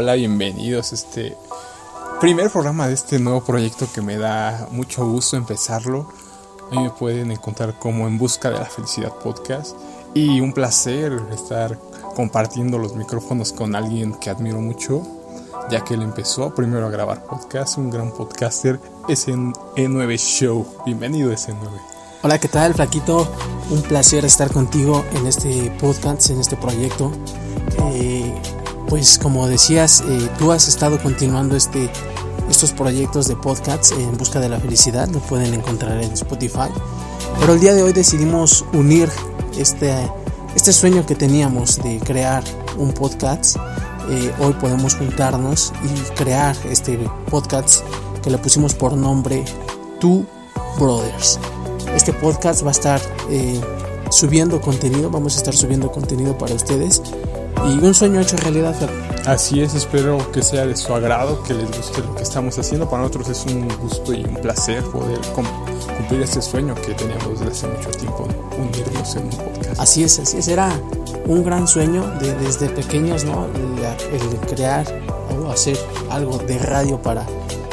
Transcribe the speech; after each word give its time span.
hola, 0.00 0.14
bienvenidos 0.14 0.94
este 0.94 1.36
primer 2.22 2.48
programa 2.48 2.88
de 2.88 2.94
este 2.94 3.18
nuevo 3.18 3.44
proyecto 3.44 3.86
que 3.94 4.00
me 4.00 4.16
da 4.16 4.66
mucho 4.70 5.04
gusto 5.04 5.36
empezarlo. 5.36 6.10
A 6.70 6.74
mí 6.74 6.84
me 6.84 6.88
pueden 6.88 7.30
encontrar 7.30 7.78
como 7.78 8.08
En 8.08 8.16
Busca 8.16 8.50
de 8.50 8.58
la 8.58 8.64
Felicidad 8.64 9.12
Podcast 9.18 9.76
y 10.14 10.40
un 10.40 10.54
placer 10.54 11.12
estar 11.34 11.78
compartiendo 12.16 12.78
los 12.78 12.96
micrófonos 12.96 13.52
con 13.52 13.76
alguien 13.76 14.14
que 14.14 14.30
admiro 14.30 14.62
mucho, 14.62 15.02
ya 15.70 15.84
que 15.84 15.92
él 15.92 16.00
empezó 16.00 16.54
primero 16.54 16.86
a 16.86 16.90
grabar 16.90 17.24
podcast, 17.24 17.76
un 17.76 17.90
gran 17.90 18.10
podcaster, 18.10 18.80
SN9 19.06 20.16
Show. 20.16 20.66
Bienvenido 20.86 21.30
SN9. 21.30 21.78
Hola, 22.22 22.40
¿qué 22.40 22.48
tal, 22.48 22.72
Flaquito? 22.72 23.30
Un 23.68 23.82
placer 23.82 24.24
estar 24.24 24.50
contigo 24.50 25.04
en 25.12 25.26
este 25.26 25.70
podcast, 25.78 26.30
en 26.30 26.40
este 26.40 26.56
proyecto. 26.56 27.12
Eh, 27.92 28.32
pues 28.90 29.20
como 29.20 29.46
decías, 29.46 30.02
eh, 30.06 30.28
tú 30.36 30.50
has 30.50 30.66
estado 30.66 31.00
continuando 31.00 31.54
este, 31.56 31.88
estos 32.50 32.72
proyectos 32.72 33.28
de 33.28 33.36
podcasts 33.36 33.92
en 33.92 34.18
busca 34.18 34.40
de 34.40 34.48
la 34.48 34.58
felicidad, 34.58 35.08
lo 35.08 35.20
pueden 35.20 35.54
encontrar 35.54 36.02
en 36.02 36.10
Spotify. 36.12 36.68
Pero 37.38 37.54
el 37.54 37.60
día 37.60 37.72
de 37.72 37.84
hoy 37.84 37.92
decidimos 37.92 38.64
unir 38.72 39.08
este, 39.56 39.94
este 40.56 40.72
sueño 40.72 41.06
que 41.06 41.14
teníamos 41.14 41.80
de 41.80 42.00
crear 42.00 42.42
un 42.76 42.92
podcast. 42.92 43.56
Eh, 44.10 44.34
hoy 44.40 44.54
podemos 44.54 44.96
juntarnos 44.96 45.72
y 45.84 46.14
crear 46.14 46.56
este 46.68 46.98
podcast 47.30 47.84
que 48.24 48.30
le 48.30 48.38
pusimos 48.38 48.74
por 48.74 48.96
nombre 48.96 49.44
Two 50.00 50.26
Brothers. 50.80 51.38
Este 51.94 52.12
podcast 52.12 52.64
va 52.64 52.68
a 52.68 52.72
estar 52.72 53.00
eh, 53.30 53.60
subiendo 54.10 54.60
contenido, 54.60 55.10
vamos 55.10 55.36
a 55.36 55.38
estar 55.38 55.54
subiendo 55.54 55.92
contenido 55.92 56.36
para 56.36 56.54
ustedes 56.54 57.00
y 57.66 57.84
un 57.84 57.94
sueño 57.94 58.20
hecho 58.20 58.36
realidad. 58.38 58.74
Así 59.26 59.60
es, 59.60 59.74
espero 59.74 60.30
que 60.32 60.42
sea 60.42 60.66
de 60.66 60.76
su 60.76 60.94
agrado, 60.94 61.42
que 61.42 61.54
les 61.54 61.66
guste 61.76 62.00
lo 62.00 62.14
que 62.14 62.22
estamos 62.22 62.58
haciendo. 62.58 62.88
Para 62.88 63.02
nosotros 63.02 63.28
es 63.28 63.44
un 63.46 63.68
gusto 63.78 64.12
y 64.14 64.24
un 64.24 64.34
placer 64.36 64.82
poder 64.84 65.20
cumplir 65.34 66.22
este 66.22 66.40
sueño 66.40 66.74
que 66.74 66.94
teníamos 66.94 67.40
desde 67.40 67.52
hace 67.52 67.66
mucho 67.68 67.90
tiempo, 67.90 68.26
unirnos 68.58 69.16
en 69.16 69.24
un 69.24 69.30
podcast. 69.30 69.80
Así 69.80 70.04
es, 70.04 70.18
así 70.18 70.38
es, 70.38 70.48
era 70.48 70.72
un 71.26 71.44
gran 71.44 71.68
sueño 71.68 72.06
de, 72.18 72.34
desde 72.34 72.68
pequeños, 72.68 73.24
¿no? 73.24 73.46
El, 73.46 73.70
crear 74.48 74.84
o 75.44 75.50
hacer 75.50 75.78
algo 76.10 76.38
de 76.38 76.58
radio 76.58 77.00
para, 77.00 77.24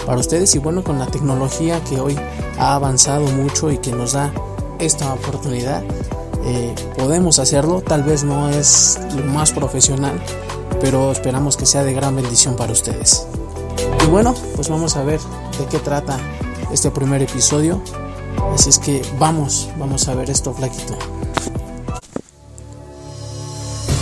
para 0.05 0.17
ustedes 0.19 0.53
y 0.55 0.59
bueno, 0.59 0.83
con 0.83 0.99
la 0.99 1.07
tecnología 1.07 1.83
que 1.85 1.99
hoy 1.99 2.15
ha 2.59 2.75
avanzado 2.75 3.25
mucho 3.27 3.71
y 3.71 3.77
que 3.77 3.91
nos 3.91 4.13
da 4.13 4.31
esta 4.79 5.11
oportunidad, 5.13 5.83
eh, 6.43 6.75
podemos 6.97 7.39
hacerlo, 7.39 7.81
tal 7.81 8.03
vez 8.03 8.23
no 8.23 8.49
es 8.49 8.99
lo 9.15 9.23
más 9.25 9.51
profesional, 9.51 10.21
pero 10.79 11.11
esperamos 11.11 11.57
que 11.57 11.65
sea 11.65 11.83
de 11.83 11.93
gran 11.93 12.15
bendición 12.15 12.55
para 12.55 12.71
ustedes. 12.71 13.27
Y 14.03 14.09
bueno, 14.09 14.35
pues 14.55 14.69
vamos 14.69 14.95
a 14.95 15.03
ver 15.03 15.19
de 15.19 15.65
qué 15.69 15.79
trata 15.79 16.19
este 16.71 16.91
primer 16.91 17.21
episodio. 17.21 17.81
Así 18.53 18.69
es 18.69 18.79
que 18.79 19.01
vamos, 19.19 19.69
vamos 19.77 20.07
a 20.07 20.15
ver 20.15 20.29
esto, 20.29 20.53
flaquito. 20.53 20.97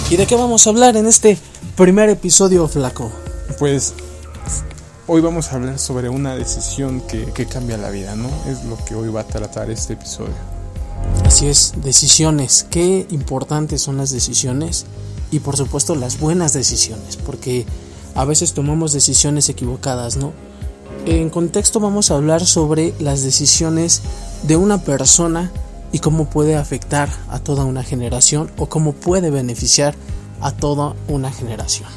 ¿Y 0.09 0.17
de 0.17 0.27
qué 0.27 0.35
vamos 0.35 0.67
a 0.67 0.69
hablar 0.69 0.97
en 0.97 1.07
este 1.07 1.37
primer 1.75 2.09
episodio, 2.09 2.67
flaco? 2.67 3.11
Pues 3.57 3.93
hoy 5.07 5.21
vamos 5.21 5.51
a 5.51 5.55
hablar 5.55 5.79
sobre 5.79 6.09
una 6.09 6.35
decisión 6.35 7.01
que, 7.01 7.25
que 7.33 7.47
cambia 7.47 7.77
la 7.77 7.89
vida, 7.89 8.15
¿no? 8.15 8.29
Es 8.47 8.63
lo 8.65 8.77
que 8.85 8.95
hoy 8.95 9.09
va 9.09 9.21
a 9.21 9.27
tratar 9.27 9.69
este 9.71 9.93
episodio. 9.93 10.54
Así 11.25 11.47
es, 11.47 11.73
decisiones. 11.83 12.65
Qué 12.69 13.07
importantes 13.09 13.81
son 13.81 13.97
las 13.97 14.11
decisiones 14.11 14.85
y 15.31 15.39
por 15.39 15.57
supuesto 15.57 15.95
las 15.95 16.19
buenas 16.19 16.53
decisiones, 16.53 17.17
porque 17.17 17.65
a 18.13 18.25
veces 18.25 18.53
tomamos 18.53 18.93
decisiones 18.93 19.49
equivocadas, 19.49 20.17
¿no? 20.17 20.33
En 21.05 21.29
contexto 21.29 21.79
vamos 21.79 22.09
a 22.09 22.15
hablar 22.15 22.45
sobre 22.45 22.93
las 22.99 23.23
decisiones 23.23 24.01
de 24.43 24.55
una 24.55 24.83
persona 24.83 25.51
y 25.91 25.99
cómo 25.99 26.29
puede 26.29 26.55
afectar 26.55 27.09
a 27.29 27.39
toda 27.39 27.65
una 27.65 27.83
generación 27.83 28.51
o 28.57 28.69
cómo 28.69 28.93
puede 28.93 29.29
beneficiar 29.29 29.95
a 30.41 30.51
toda 30.51 30.95
una 31.07 31.31
generación. 31.31 31.89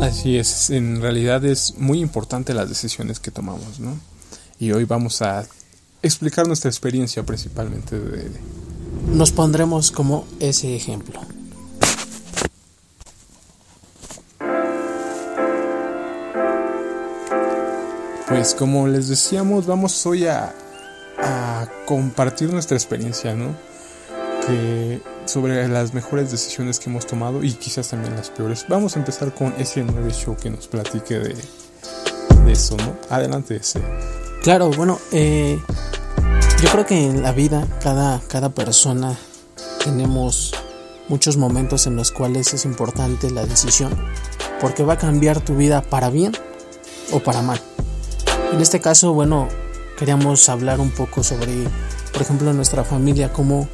Así 0.00 0.36
es, 0.36 0.70
en 0.70 1.00
realidad 1.00 1.44
es 1.44 1.74
muy 1.78 2.00
importante 2.00 2.54
las 2.54 2.68
decisiones 2.68 3.20
que 3.20 3.30
tomamos, 3.30 3.80
¿no? 3.80 3.96
Y 4.58 4.72
hoy 4.72 4.84
vamos 4.84 5.22
a 5.22 5.44
explicar 6.02 6.46
nuestra 6.46 6.70
experiencia 6.70 7.22
principalmente 7.24 7.98
de... 7.98 8.30
Nos 9.08 9.32
pondremos 9.32 9.90
como 9.90 10.26
ese 10.40 10.76
ejemplo. 10.76 11.20
Pues 18.28 18.54
como 18.54 18.88
les 18.88 19.08
decíamos, 19.08 19.66
vamos 19.66 20.06
hoy 20.06 20.26
a, 20.26 20.54
a 21.18 21.68
compartir 21.86 22.52
nuestra 22.52 22.76
experiencia, 22.76 23.34
¿no? 23.34 23.54
Que 24.46 25.00
sobre 25.26 25.68
las 25.68 25.94
mejores 25.94 26.30
decisiones 26.30 26.80
que 26.80 26.88
hemos 26.88 27.06
tomado 27.06 27.44
y 27.44 27.52
quizás 27.52 27.88
también 27.90 28.16
las 28.16 28.30
peores. 28.30 28.64
Vamos 28.68 28.96
a 28.96 29.00
empezar 29.00 29.34
con 29.34 29.54
ese 29.58 29.84
nuevo 29.84 30.08
show 30.10 30.36
que 30.36 30.50
nos 30.50 30.66
platique 30.66 31.18
de, 31.18 31.36
de 32.44 32.52
eso, 32.52 32.76
¿no? 32.78 32.96
Adelante, 33.10 33.56
ese. 33.56 33.82
Claro, 34.42 34.70
bueno, 34.70 34.98
eh, 35.12 35.60
yo 36.62 36.68
creo 36.70 36.86
que 36.86 37.06
en 37.06 37.24
la 37.24 37.32
vida 37.32 37.66
cada, 37.82 38.20
cada 38.28 38.50
persona 38.50 39.18
tenemos 39.82 40.54
muchos 41.08 41.36
momentos 41.36 41.88
en 41.88 41.96
los 41.96 42.12
cuales 42.12 42.54
es 42.54 42.64
importante 42.64 43.32
la 43.32 43.44
decisión 43.44 43.92
porque 44.60 44.84
va 44.84 44.92
a 44.92 44.98
cambiar 44.98 45.40
tu 45.40 45.56
vida 45.56 45.82
para 45.82 46.08
bien 46.08 46.30
o 47.10 47.18
para 47.18 47.42
mal. 47.42 47.60
En 48.52 48.60
este 48.60 48.80
caso, 48.80 49.12
bueno, 49.12 49.48
queríamos 49.98 50.48
hablar 50.48 50.78
un 50.78 50.92
poco 50.92 51.24
sobre, 51.24 51.64
por 52.12 52.22
ejemplo, 52.22 52.52
nuestra 52.52 52.84
familia, 52.84 53.32
como 53.32 53.66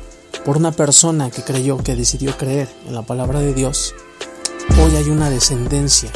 por 0.47 0.56
una 0.56 0.72
persona 0.72 1.31
que 1.31 1.43
creyó, 1.43 1.77
que 1.77 1.94
decidió 1.94 2.38
creer 2.38 2.71
en 2.87 2.94
la 2.94 3.03
palabra 3.03 3.41
de 3.41 3.53
Dios, 3.53 3.94
hoy 4.82 4.97
hay 4.97 5.10
una 5.10 5.28
descendencia 5.28 6.10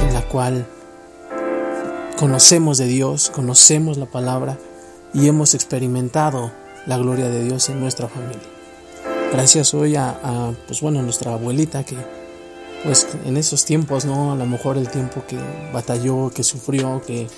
en 0.00 0.12
la 0.12 0.22
cual 0.22 0.66
conocemos 2.18 2.78
de 2.78 2.86
Dios, 2.86 3.30
conocemos 3.30 3.96
la 3.96 4.06
palabra 4.06 4.58
y 5.12 5.28
hemos 5.28 5.54
experimentado 5.54 6.50
la 6.86 6.96
gloria 6.96 7.28
de 7.28 7.44
Dios 7.44 7.68
en 7.68 7.80
nuestra 7.80 8.08
familia. 8.08 8.42
Gracias 9.32 9.74
hoy 9.74 9.96
a, 9.96 10.52
pues 10.66 10.80
bueno, 10.80 11.02
nuestra 11.02 11.32
abuelita 11.32 11.84
que 11.84 11.96
pues 12.84 13.06
en 13.26 13.36
esos 13.36 13.64
tiempos, 13.64 14.04
¿no? 14.06 14.32
A 14.32 14.36
lo 14.36 14.46
mejor 14.46 14.78
el 14.78 14.88
tiempo 14.88 15.22
que 15.28 15.38
batalló, 15.72 16.30
que 16.30 16.42
sufrió, 16.42 17.02
que 17.06 17.28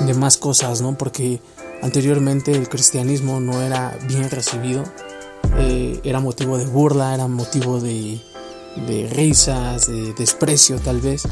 de 0.00 0.14
más 0.14 0.36
cosas, 0.36 0.82
¿no? 0.82 0.96
Porque 0.96 1.40
anteriormente 1.82 2.52
el 2.52 2.68
cristianismo 2.68 3.40
no 3.40 3.62
era 3.62 3.96
bien 4.06 4.30
recibido, 4.30 4.84
eh, 5.58 6.00
era 6.04 6.20
motivo 6.20 6.58
de 6.58 6.66
burla, 6.66 7.14
era 7.14 7.28
motivo 7.28 7.80
de, 7.80 8.20
de 8.86 9.08
risas, 9.08 9.86
de 9.86 10.12
desprecio 10.14 10.78
tal 10.78 11.00
vez. 11.00 11.22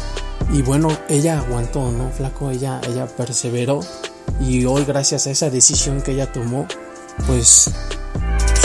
Y 0.52 0.62
bueno, 0.62 0.88
ella 1.08 1.38
aguantó, 1.40 1.92
¿no? 1.92 2.10
Flaco, 2.10 2.50
ella, 2.50 2.80
ella 2.88 3.06
perseveró 3.06 3.80
y 4.40 4.64
hoy 4.64 4.84
gracias 4.84 5.26
a 5.26 5.30
esa 5.30 5.50
decisión 5.50 6.02
que 6.02 6.12
ella 6.12 6.32
tomó, 6.32 6.66
pues 7.26 7.70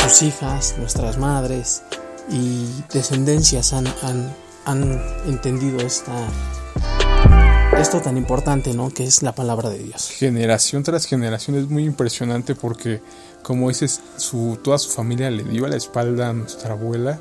sus 0.02 0.22
hijas, 0.22 0.76
nuestras 0.78 1.18
madres 1.18 1.84
y 2.30 2.68
descendencias 2.94 3.74
han, 3.74 3.88
han, 4.66 5.02
entendido 5.28 5.80
esta, 5.80 6.14
esto 7.78 8.02
tan 8.02 8.18
importante, 8.18 8.74
¿no? 8.74 8.90
Que 8.90 9.06
es 9.06 9.22
la 9.24 9.34
palabra 9.34 9.70
de 9.70 9.80
Dios. 9.80 10.10
Generación 10.10 10.84
tras 10.84 11.06
generación 11.06 11.58
es 11.58 11.68
muy 11.68 11.86
impresionante 11.86 12.56
porque, 12.56 13.02
como 13.44 13.70
dices, 13.70 14.02
su, 14.18 14.60
toda 14.64 14.78
su 14.78 14.90
familia 14.90 15.30
le 15.32 15.44
dio 15.44 15.68
la 15.68 15.78
espalda 15.78 16.30
a 16.30 16.34
nuestra 16.34 16.74
abuela 16.74 17.20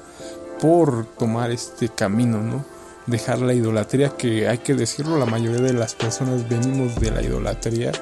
por 0.61 1.07
tomar 1.07 1.51
este 1.51 1.89
camino, 1.89 2.43
¿no? 2.43 2.65
Dejar 3.07 3.41
la 3.41 3.55
idolatría, 3.55 4.11
que 4.17 4.47
hay 4.47 4.59
que 4.59 4.75
decirlo, 4.75 5.19
la 5.19 5.27
mayoría 5.27 5.63
de 5.63 5.73
las 5.73 5.95
personas 5.95 6.49
venimos 6.49 6.95
de 6.97 7.11
la 7.11 7.23
idolatría 7.23 7.93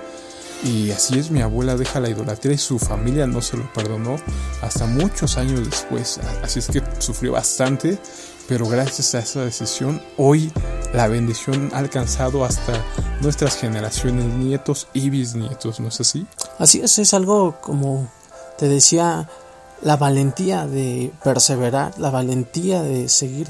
y 0.64 0.90
así 0.90 1.18
es, 1.18 1.30
mi 1.30 1.40
abuela 1.40 1.76
deja 1.76 2.00
la 2.00 2.08
idolatría 2.08 2.54
y 2.54 2.58
su 2.58 2.78
familia 2.78 3.26
no 3.26 3.40
se 3.42 3.56
lo 3.56 3.72
perdonó 3.72 4.16
hasta 4.62 4.86
muchos 4.86 5.36
años 5.36 5.64
después. 5.64 6.20
Así 6.42 6.58
es 6.58 6.68
que 6.68 6.82
sufrió 6.98 7.32
bastante, 7.32 7.98
pero 8.48 8.66
gracias 8.66 9.14
a 9.14 9.20
esa 9.20 9.44
decisión, 9.44 10.02
hoy 10.16 10.50
la 10.92 11.06
bendición 11.06 11.70
ha 11.72 11.78
alcanzado 11.78 12.44
hasta 12.44 12.84
nuestras 13.20 13.56
generaciones, 13.56 14.24
nietos 14.24 14.88
y 14.92 15.10
bisnietos, 15.10 15.80
¿no 15.80 15.88
es 15.88 16.00
así? 16.00 16.26
Así 16.58 16.80
es, 16.80 16.98
es 16.98 17.14
algo 17.14 17.60
como 17.60 18.10
te 18.58 18.68
decía, 18.68 19.28
la 19.82 19.96
valentía 19.96 20.66
de 20.66 21.12
perseverar, 21.22 21.98
la 21.98 22.10
valentía 22.10 22.82
de 22.82 23.08
seguir 23.08 23.46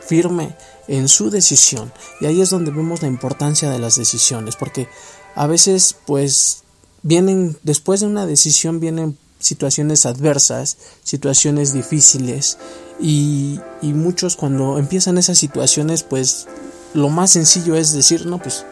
firme 0.00 0.54
en 0.86 1.08
su 1.08 1.30
decisión. 1.30 1.92
Y 2.20 2.26
ahí 2.26 2.40
es 2.40 2.50
donde 2.50 2.70
vemos 2.70 3.02
la 3.02 3.08
importancia 3.08 3.70
de 3.70 3.78
las 3.78 3.96
decisiones, 3.96 4.56
porque 4.56 4.88
a 5.34 5.46
veces 5.46 5.96
pues 6.06 6.62
vienen, 7.02 7.56
después 7.62 8.00
de 8.00 8.06
una 8.06 8.26
decisión 8.26 8.80
vienen 8.80 9.18
situaciones 9.38 10.06
adversas, 10.06 10.78
situaciones 11.02 11.72
difíciles 11.72 12.58
y, 13.00 13.60
y 13.82 13.92
muchos 13.92 14.36
cuando 14.36 14.78
empiezan 14.78 15.18
esas 15.18 15.38
situaciones 15.38 16.02
pues 16.02 16.46
lo 16.94 17.08
más 17.10 17.32
sencillo 17.32 17.74
es 17.74 17.92
decir, 17.92 18.26
no, 18.26 18.38
pues 18.38 18.64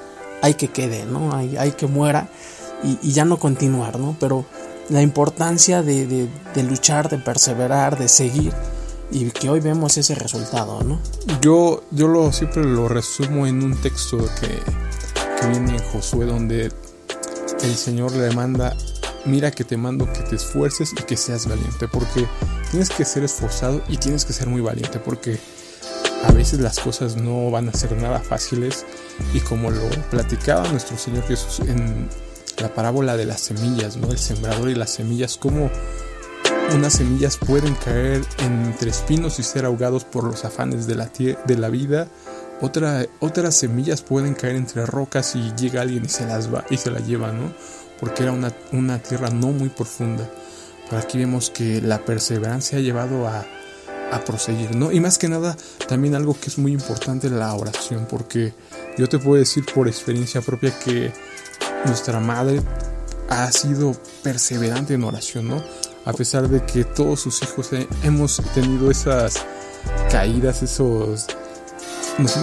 hay 0.43 0.55
que 0.55 0.69
quede, 0.69 1.05
¿no? 1.07 1.35
Hay, 1.35 1.57
hay 1.57 1.73
que 1.73 1.87
muera 1.87 2.29
y, 2.83 3.13
ya 3.13 3.25
no 3.25 3.39
continuar, 3.39 3.99
¿no? 3.99 4.17
Pero 4.19 4.45
la 4.89 5.03
importancia 5.03 5.83
de, 5.83 6.29
luchar, 6.57 7.09
de 7.09 7.19
perseverar, 7.19 7.99
de 7.99 8.09
seguir 8.09 8.53
y 9.11 9.31
que 9.31 9.51
hoy 9.51 9.61
vemos 9.61 9.97
ese 9.99 10.15
resultado, 10.15 10.83
¿no? 10.83 10.99
Yo, 11.41 11.85
yo 11.91 12.09
lo, 12.09 12.33
siempre 12.33 12.65
lo 12.65 12.89
resumo 12.89 13.47
en 13.47 13.63
un 13.63 13.81
texto 13.81 14.19
que, 14.41 14.59
viene 15.49 15.77
en 15.77 15.83
Josué 15.85 16.27
donde 16.27 16.73
el 17.63 17.75
Señor 17.75 18.13
le 18.13 18.31
manda, 18.35 18.77
mira 19.25 19.51
que 19.51 19.65
te 19.65 19.77
mando 19.77 20.13
que 20.13 20.21
te 20.21 20.37
esfuerces 20.37 20.93
y 20.93 21.03
que 21.03 21.17
seas 21.17 21.47
valiente, 21.47 21.89
porque 21.89 22.27
tienes 22.71 22.91
que 22.91 23.05
ser 23.05 23.25
esforzado 23.25 23.83
y 23.89 23.97
tienes 23.97 24.25
que 24.25 24.33
ser 24.33 24.49
muy 24.49 24.61
valiente, 24.61 24.99
porque 24.99 25.39
a 26.25 26.33
veces 26.33 26.61
las 26.61 26.79
cosas 26.79 27.17
no 27.17 27.51
van 27.51 27.69
a 27.69 27.73
ser 27.73 27.93
nada 28.01 28.21
fáciles 28.21 28.85
y 29.35 29.41
como 29.41 29.71
lo 29.71 29.89
platicaba 30.11 30.69
nuestro 30.69 30.97
Señor 30.97 31.25
Jesús 31.25 31.61
en 31.67 32.09
la 32.59 32.75
parábola 32.75 33.17
de 33.17 33.27
las 33.27 33.41
semillas, 33.41 33.97
¿no? 33.97 34.11
El 34.11 34.19
sembrador 34.19 34.69
y 34.69 34.75
las 34.75 34.91
semillas, 34.91 35.37
cómo 35.37 35.71
unas 36.75 36.95
semillas 36.95 37.37
pueden 37.37 37.75
caer 37.75 38.23
entre 38.39 38.91
espinos 38.91 39.39
y 39.39 39.43
ser 39.43 39.65
ahogados 39.65 40.05
por 40.05 40.25
los 40.25 40.45
afanes 40.45 40.87
de 40.87 40.95
la, 40.95 41.07
de 41.07 41.57
la 41.57 41.69
vida. 41.69 42.09
Otra, 42.63 43.05
otras 43.19 43.57
semillas 43.57 44.03
pueden 44.03 44.35
caer 44.35 44.55
entre 44.55 44.87
rocas 44.87 45.35
y 45.35 45.53
llega 45.57 45.83
alguien 45.83 46.05
y 46.05 46.09
se 46.09 46.25
las 46.27 46.53
va 46.53 46.65
y 46.71 46.77
se 46.77 46.93
la 46.93 47.01
lleva, 47.01 47.33
¿no? 47.33 47.53
Porque 47.99 48.23
era 48.23 48.31
una, 48.31 48.53
una 48.71 49.01
tierra 49.01 49.31
no 49.31 49.49
muy 49.49 49.69
profunda. 49.69 50.31
Pero 50.89 51.03
aquí 51.03 51.19
vemos 51.19 51.51
que 51.51 51.81
la 51.81 52.05
perseverancia 52.05 52.79
ha 52.79 52.81
llevado 52.81 53.27
a, 53.27 53.45
a 54.13 54.25
proseguir, 54.25 54.77
¿no? 54.77 54.93
Y 54.93 55.01
más 55.01 55.19
que 55.19 55.29
nada, 55.29 55.57
también 55.89 56.15
algo 56.15 56.39
que 56.39 56.51
es 56.51 56.59
muy 56.59 56.71
importante, 56.71 57.29
la 57.31 57.53
oración, 57.53 58.07
porque 58.09 58.55
yo 58.97 59.09
te 59.09 59.19
puedo 59.19 59.41
decir 59.41 59.65
por 59.75 59.89
experiencia 59.89 60.41
propia 60.41 60.73
que 60.79 61.13
nuestra 61.85 62.21
madre 62.21 62.63
ha 63.29 63.51
sido 63.51 63.97
perseverante 64.23 64.95
en 64.95 65.03
oración, 65.03 65.49
¿no? 65.49 65.63
A 66.05 66.13
pesar 66.13 66.49
de 66.49 66.65
que 66.65 66.85
todos 66.85 67.21
sus 67.21 67.43
hijos 67.43 67.71
hemos 68.05 68.41
tenido 68.55 68.89
esas 68.89 69.35
caídas, 70.11 70.63
esos 70.63 71.27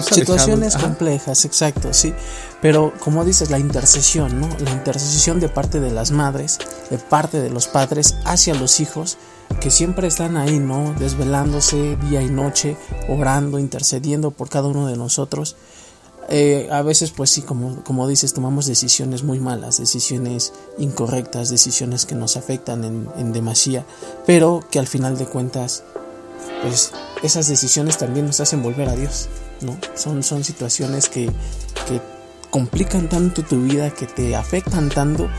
situaciones 0.01 0.75
complejas, 0.75 1.45
exacto, 1.45 1.93
sí. 1.93 2.13
Pero 2.61 2.93
como 2.99 3.25
dices, 3.25 3.49
la 3.49 3.59
intercesión, 3.59 4.41
¿no? 4.41 4.49
La 4.59 4.71
intercesión 4.71 5.39
de 5.39 5.49
parte 5.49 5.79
de 5.79 5.91
las 5.91 6.11
madres, 6.11 6.59
de 6.89 6.97
parte 6.97 7.39
de 7.41 7.49
los 7.49 7.67
padres 7.67 8.15
hacia 8.25 8.53
los 8.55 8.79
hijos, 8.79 9.17
que 9.61 9.71
siempre 9.71 10.07
están 10.07 10.37
ahí, 10.37 10.59
¿no? 10.59 10.93
Desvelándose 10.99 11.97
día 11.97 12.21
y 12.21 12.29
noche, 12.29 12.77
orando, 13.07 13.59
intercediendo 13.59 14.31
por 14.31 14.49
cada 14.49 14.67
uno 14.67 14.87
de 14.87 14.97
nosotros. 14.97 15.55
Eh, 16.31 16.67
a 16.71 16.83
veces, 16.83 17.09
pues 17.11 17.31
sí, 17.31 17.41
como, 17.41 17.83
como 17.83 18.07
dices, 18.07 18.33
tomamos 18.33 18.67
decisiones 18.67 19.23
muy 19.23 19.39
malas, 19.39 19.79
decisiones 19.79 20.53
incorrectas, 20.77 21.49
decisiones 21.49 22.05
que 22.05 22.13
nos 22.13 22.37
afectan 22.37 22.83
en, 22.83 23.09
en 23.17 23.33
demasía, 23.33 23.83
pero 24.27 24.63
que 24.69 24.77
al 24.77 24.85
final 24.85 25.17
de 25.17 25.25
cuentas, 25.25 25.83
pues 26.61 26.91
esas 27.23 27.47
decisiones 27.47 27.97
también 27.97 28.25
nos 28.25 28.39
hacen 28.39 28.61
volver 28.61 28.89
a 28.89 28.95
Dios, 28.95 29.29
¿no? 29.61 29.77
Son, 29.95 30.23
son 30.23 30.43
situaciones 30.43 31.09
que, 31.09 31.25
que 31.87 32.01
complican 32.49 33.09
tanto 33.09 33.43
tu 33.43 33.61
vida, 33.61 33.91
que 33.91 34.05
te 34.05 34.35
afectan 34.35 34.89
tanto, 34.89 35.29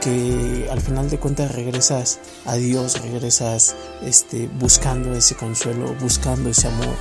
que 0.00 0.68
al 0.70 0.80
final 0.80 1.10
de 1.10 1.18
cuentas 1.18 1.52
regresas 1.52 2.20
a 2.44 2.54
Dios, 2.54 3.00
regresas 3.02 3.74
este, 4.02 4.48
buscando 4.48 5.12
ese 5.14 5.34
consuelo, 5.34 5.94
buscando 6.00 6.50
ese 6.50 6.68
amor 6.68 6.94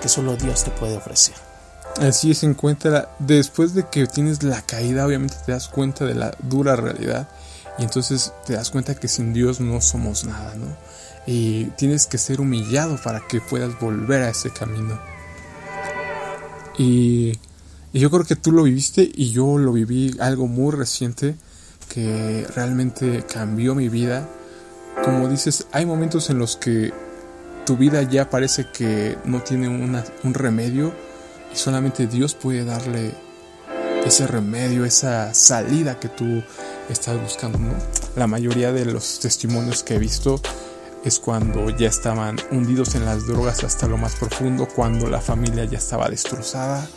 que, 0.00 0.08
solo 0.08 0.36
Dios 0.36 0.64
te 0.64 0.70
puede 0.70 0.96
ofrecer. 0.96 1.34
Así 2.00 2.34
se 2.34 2.46
encuentra, 2.46 3.14
después 3.18 3.74
de 3.74 3.86
que 3.88 4.06
tienes 4.06 4.42
la 4.42 4.62
caída, 4.62 5.06
obviamente 5.06 5.36
te 5.44 5.52
das 5.52 5.68
cuenta 5.68 6.04
de 6.04 6.14
la 6.14 6.34
dura 6.40 6.74
realidad 6.74 7.28
y 7.78 7.82
entonces 7.82 8.32
te 8.46 8.54
das 8.54 8.70
cuenta 8.70 8.94
que 8.94 9.08
sin 9.08 9.32
Dios 9.32 9.60
no 9.60 9.80
somos 9.80 10.24
nada, 10.24 10.54
¿no? 10.54 10.66
Y 11.26 11.66
tienes 11.76 12.06
que 12.06 12.18
ser 12.18 12.40
humillado 12.40 12.98
para 13.02 13.26
que 13.26 13.40
puedas 13.40 13.78
volver 13.78 14.22
a 14.22 14.30
ese 14.30 14.50
camino. 14.50 14.98
Y, 16.78 17.38
yo 17.92 18.10
creo 18.10 18.24
que 18.24 18.36
tú 18.36 18.52
lo 18.52 18.62
viviste 18.62 19.10
y 19.14 19.32
yo 19.32 19.58
lo 19.58 19.72
viví 19.72 20.16
algo 20.18 20.46
muy 20.46 20.74
reciente 20.74 21.36
que 21.92 22.46
realmente 22.54 23.24
cambió 23.30 23.74
mi 23.74 23.90
vida. 23.90 24.26
Como 25.04 25.28
dices, 25.28 25.66
hay 25.72 25.84
momentos 25.84 26.30
en 26.30 26.38
los 26.38 26.56
que 26.56 26.92
tu 27.66 27.76
vida 27.76 28.02
ya 28.02 28.30
parece 28.30 28.68
que 28.72 29.18
no 29.26 29.42
tiene 29.42 29.68
un 29.68 30.34
remedio 30.34 30.94
y 31.52 31.56
solamente 31.56 32.06
Dios 32.06 32.34
puede 32.34 32.64
darle 32.64 33.12
ese 34.06 34.26
remedio, 34.26 34.84
esa 34.84 35.32
salida 35.34 36.00
que 36.00 36.08
tú 36.08 36.42
estás 36.88 37.20
buscando. 37.20 37.58
La 38.16 38.26
mayoría 38.26 38.72
de 38.72 38.84
los 38.84 39.20
testimonios 39.20 39.82
que 39.82 39.94
he 39.94 39.98
visto 39.98 40.40
es 41.04 41.18
cuando 41.18 41.68
ya 41.70 41.88
estaban 41.88 42.36
hundidos 42.50 42.94
en 42.94 43.04
las 43.04 43.26
drogas 43.26 43.64
hasta 43.64 43.86
lo 43.88 43.96
más 43.96 44.14
profundo, 44.14 44.68
cuando 44.74 45.08
la 45.08 45.20
familia 45.20 45.64
ya 45.64 45.78
estaba 45.78 46.08
destrozada, 46.08 46.88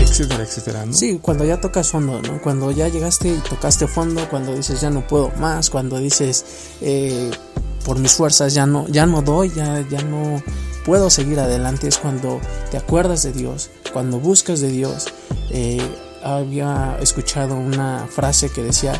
etcétera, 0.00 0.42
etcétera, 0.42 0.86
¿no? 0.86 0.92
Sí, 0.92 1.18
cuando 1.20 1.44
ya 1.44 1.60
tocas 1.60 1.90
fondo, 1.90 2.20
¿no? 2.22 2.40
Cuando 2.42 2.70
ya 2.70 2.88
llegaste 2.88 3.28
y 3.28 3.38
tocaste 3.48 3.86
fondo, 3.86 4.28
cuando 4.28 4.54
dices 4.54 4.80
ya 4.80 4.90
no 4.90 5.06
puedo 5.06 5.30
más, 5.38 5.70
cuando 5.70 5.98
dices 5.98 6.44
eh, 6.80 7.30
por 7.84 7.98
mis 7.98 8.12
fuerzas 8.12 8.54
ya 8.54 8.66
no, 8.66 8.88
ya 8.88 9.06
no 9.06 9.22
doy, 9.22 9.50
ya, 9.54 9.86
ya 9.88 10.02
no 10.02 10.42
puedo 10.84 11.10
seguir 11.10 11.40
adelante, 11.40 11.88
es 11.88 11.98
cuando 11.98 12.40
te 12.70 12.76
acuerdas 12.76 13.22
de 13.22 13.32
Dios, 13.32 13.70
cuando 13.92 14.18
buscas 14.18 14.60
de 14.60 14.68
Dios. 14.68 15.06
Eh, 15.50 15.80
había 16.24 16.96
escuchado 17.02 17.54
una 17.54 18.06
frase 18.08 18.48
que 18.48 18.62
decía 18.62 18.94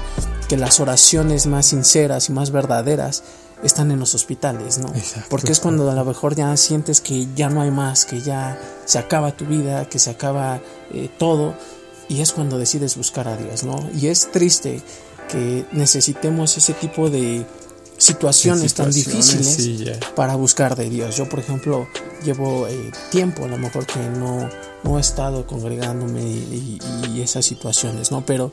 que 0.46 0.58
las 0.58 0.78
oraciones 0.78 1.46
más 1.46 1.66
sinceras 1.66 2.28
y 2.28 2.32
más 2.32 2.50
verdaderas 2.50 3.22
están 3.62 3.90
en 3.90 3.98
los 3.98 4.14
hospitales, 4.14 4.78
¿no? 4.78 4.92
Porque 5.30 5.52
es 5.52 5.60
cuando 5.60 5.90
a 5.90 5.94
lo 5.94 6.04
mejor 6.04 6.34
ya 6.34 6.56
sientes 6.56 7.00
que 7.00 7.28
ya 7.34 7.48
no 7.48 7.62
hay 7.62 7.70
más, 7.70 8.04
que 8.04 8.20
ya 8.20 8.58
se 8.84 8.98
acaba 8.98 9.32
tu 9.32 9.46
vida, 9.46 9.88
que 9.88 9.98
se 9.98 10.10
acaba 10.10 10.60
eh, 10.92 11.08
todo, 11.18 11.54
y 12.08 12.20
es 12.20 12.32
cuando 12.32 12.58
decides 12.58 12.96
buscar 12.96 13.28
a 13.28 13.36
Dios, 13.36 13.64
¿no? 13.64 13.88
Y 13.94 14.08
es 14.08 14.30
triste 14.30 14.82
que 15.28 15.64
necesitemos 15.72 16.56
ese 16.56 16.74
tipo 16.74 17.08
de 17.08 17.46
situaciones, 17.96 18.74
tan 18.74 18.90
difíciles 18.90 19.98
para 20.14 20.34
buscar 20.34 20.76
de 20.76 20.90
Dios. 20.90 21.16
Yo, 21.16 21.28
por 21.28 21.38
ejemplo, 21.38 21.88
llevo 22.24 22.66
eh, 22.66 22.90
tiempo, 23.10 23.44
a 23.44 23.48
lo 23.48 23.56
mejor 23.56 23.86
que 23.86 24.00
no, 24.00 24.48
no 24.82 24.98
he 24.98 25.00
estado 25.00 25.46
congregándome 25.46 26.22
y, 26.22 26.78
esas 27.22 27.46
situaciones, 27.46 28.10
¿no? 28.10 28.26
Pero, 28.26 28.52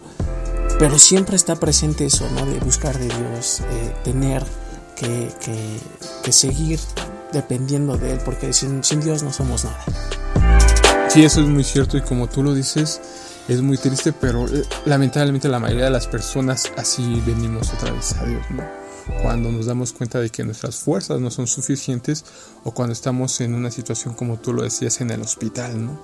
pero 0.79 0.97
siempre 0.97 1.35
está 1.35 1.57
presente 1.57 2.05
eso, 2.05 2.25
¿no? 2.31 2.45
De 2.45 2.57
buscar 2.59 2.97
de 2.97 3.05
Dios, 3.05 3.59
eh, 3.59 3.93
tener 4.03 4.45
que, 5.01 5.79
que, 6.23 6.31
seguir 6.31 6.79
dependiendo 7.33 7.97
de 7.97 8.13
Él, 8.13 8.19
porque 8.23 8.53
sin, 8.53 8.83
sin 8.83 9.01
Dios 9.01 9.23
no 9.23 9.33
somos 9.33 9.65
nada. 9.65 9.83
Sí, 11.09 11.23
eso 11.23 11.41
es 11.41 11.47
muy 11.47 11.63
cierto 11.63 11.97
y 11.97 12.01
como 12.01 12.27
tú 12.27 12.43
lo 12.43 12.53
dices, 12.53 13.01
es 13.47 13.61
muy 13.61 13.77
triste, 13.77 14.13
pero 14.13 14.47
eh, 14.47 14.63
lamentablemente 14.85 15.49
la 15.49 15.59
mayoría 15.59 15.85
de 15.85 15.91
las 15.91 16.07
personas 16.07 16.71
así 16.77 17.21
venimos 17.25 17.73
otra 17.73 17.91
vez 17.91 18.13
a 18.13 18.25
Dios, 18.25 18.43
¿no? 18.51 18.63
Cuando 19.23 19.51
nos 19.51 19.65
damos 19.65 19.91
cuenta 19.91 20.19
de 20.19 20.29
que 20.29 20.43
nuestras 20.43 20.75
fuerzas 20.75 21.19
no 21.19 21.31
son 21.31 21.47
suficientes 21.47 22.23
o 22.63 22.71
cuando 22.71 22.93
estamos 22.93 23.41
en 23.41 23.55
una 23.55 23.71
situación 23.71 24.13
como 24.13 24.37
tú 24.37 24.53
lo 24.53 24.61
decías 24.61 25.01
en 25.01 25.09
el 25.09 25.21
hospital, 25.21 25.85
¿no? 25.85 25.99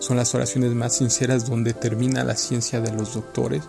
Son 0.00 0.16
las 0.16 0.34
oraciones 0.34 0.72
más 0.74 0.96
sinceras 0.96 1.48
donde 1.48 1.72
termina 1.72 2.24
la 2.24 2.36
ciencia 2.36 2.80
de 2.80 2.92
los 2.92 3.14
doctores, 3.14 3.62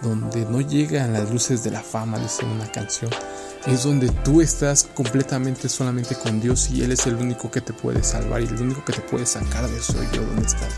donde 0.00 0.46
no 0.46 0.60
llegan 0.60 1.12
las 1.12 1.30
luces 1.30 1.64
de 1.64 1.72
la 1.72 1.82
fama, 1.82 2.18
dice 2.18 2.44
una 2.44 2.70
canción, 2.70 3.10
es 3.66 3.82
donde 3.82 4.08
tú 4.08 4.40
estás 4.40 4.84
completamente 4.94 5.68
solamente 5.68 6.14
con 6.14 6.40
Dios 6.40 6.70
y 6.70 6.82
Él 6.82 6.92
es 6.92 7.06
el 7.06 7.16
único 7.16 7.50
que 7.50 7.60
te 7.60 7.72
puede 7.72 8.02
salvar 8.04 8.40
y 8.40 8.46
el 8.46 8.60
único 8.60 8.84
que 8.84 8.92
te 8.92 9.00
puede 9.00 9.26
sacar 9.26 9.68
de 9.68 9.78
eso 9.78 9.94
yo 10.12 10.22
donde 10.22 10.46
estás, 10.46 10.72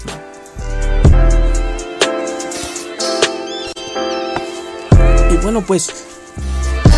Y 5.31 5.37
bueno, 5.43 5.65
pues 5.67 5.91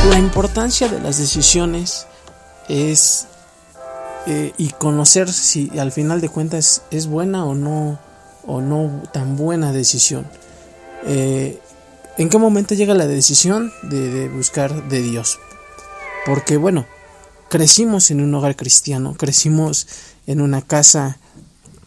la 0.08 0.18
importancia 0.18 0.88
de 0.88 1.00
las 1.00 1.18
decisiones 1.18 2.06
es 2.68 3.26
eh, 4.26 4.52
y 4.56 4.70
conocer 4.70 5.32
si 5.32 5.76
al 5.78 5.90
final 5.90 6.20
de 6.20 6.28
cuentas 6.28 6.82
es 6.92 7.08
buena 7.08 7.44
o 7.44 7.54
no 7.54 7.98
o 8.46 8.60
no 8.60 9.02
tan 9.12 9.36
buena 9.36 9.72
decisión. 9.72 10.26
Eh, 11.04 11.58
¿En 12.16 12.28
qué 12.28 12.38
momento 12.38 12.74
llega 12.74 12.94
la 12.94 13.06
decisión 13.06 13.72
de 13.82 14.28
buscar 14.28 14.88
de 14.88 15.02
Dios? 15.02 15.40
Porque 16.26 16.56
bueno, 16.56 16.86
crecimos 17.48 18.10
en 18.10 18.20
un 18.20 18.34
hogar 18.34 18.56
cristiano, 18.56 19.14
crecimos 19.16 19.86
en 20.26 20.40
una 20.40 20.62
casa 20.62 21.18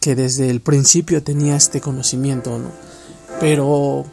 que 0.00 0.14
desde 0.14 0.50
el 0.50 0.60
principio 0.60 1.22
tenía 1.22 1.56
este 1.56 1.80
conocimiento, 1.80 2.58
¿no? 2.58 2.70
Pero 3.40 4.04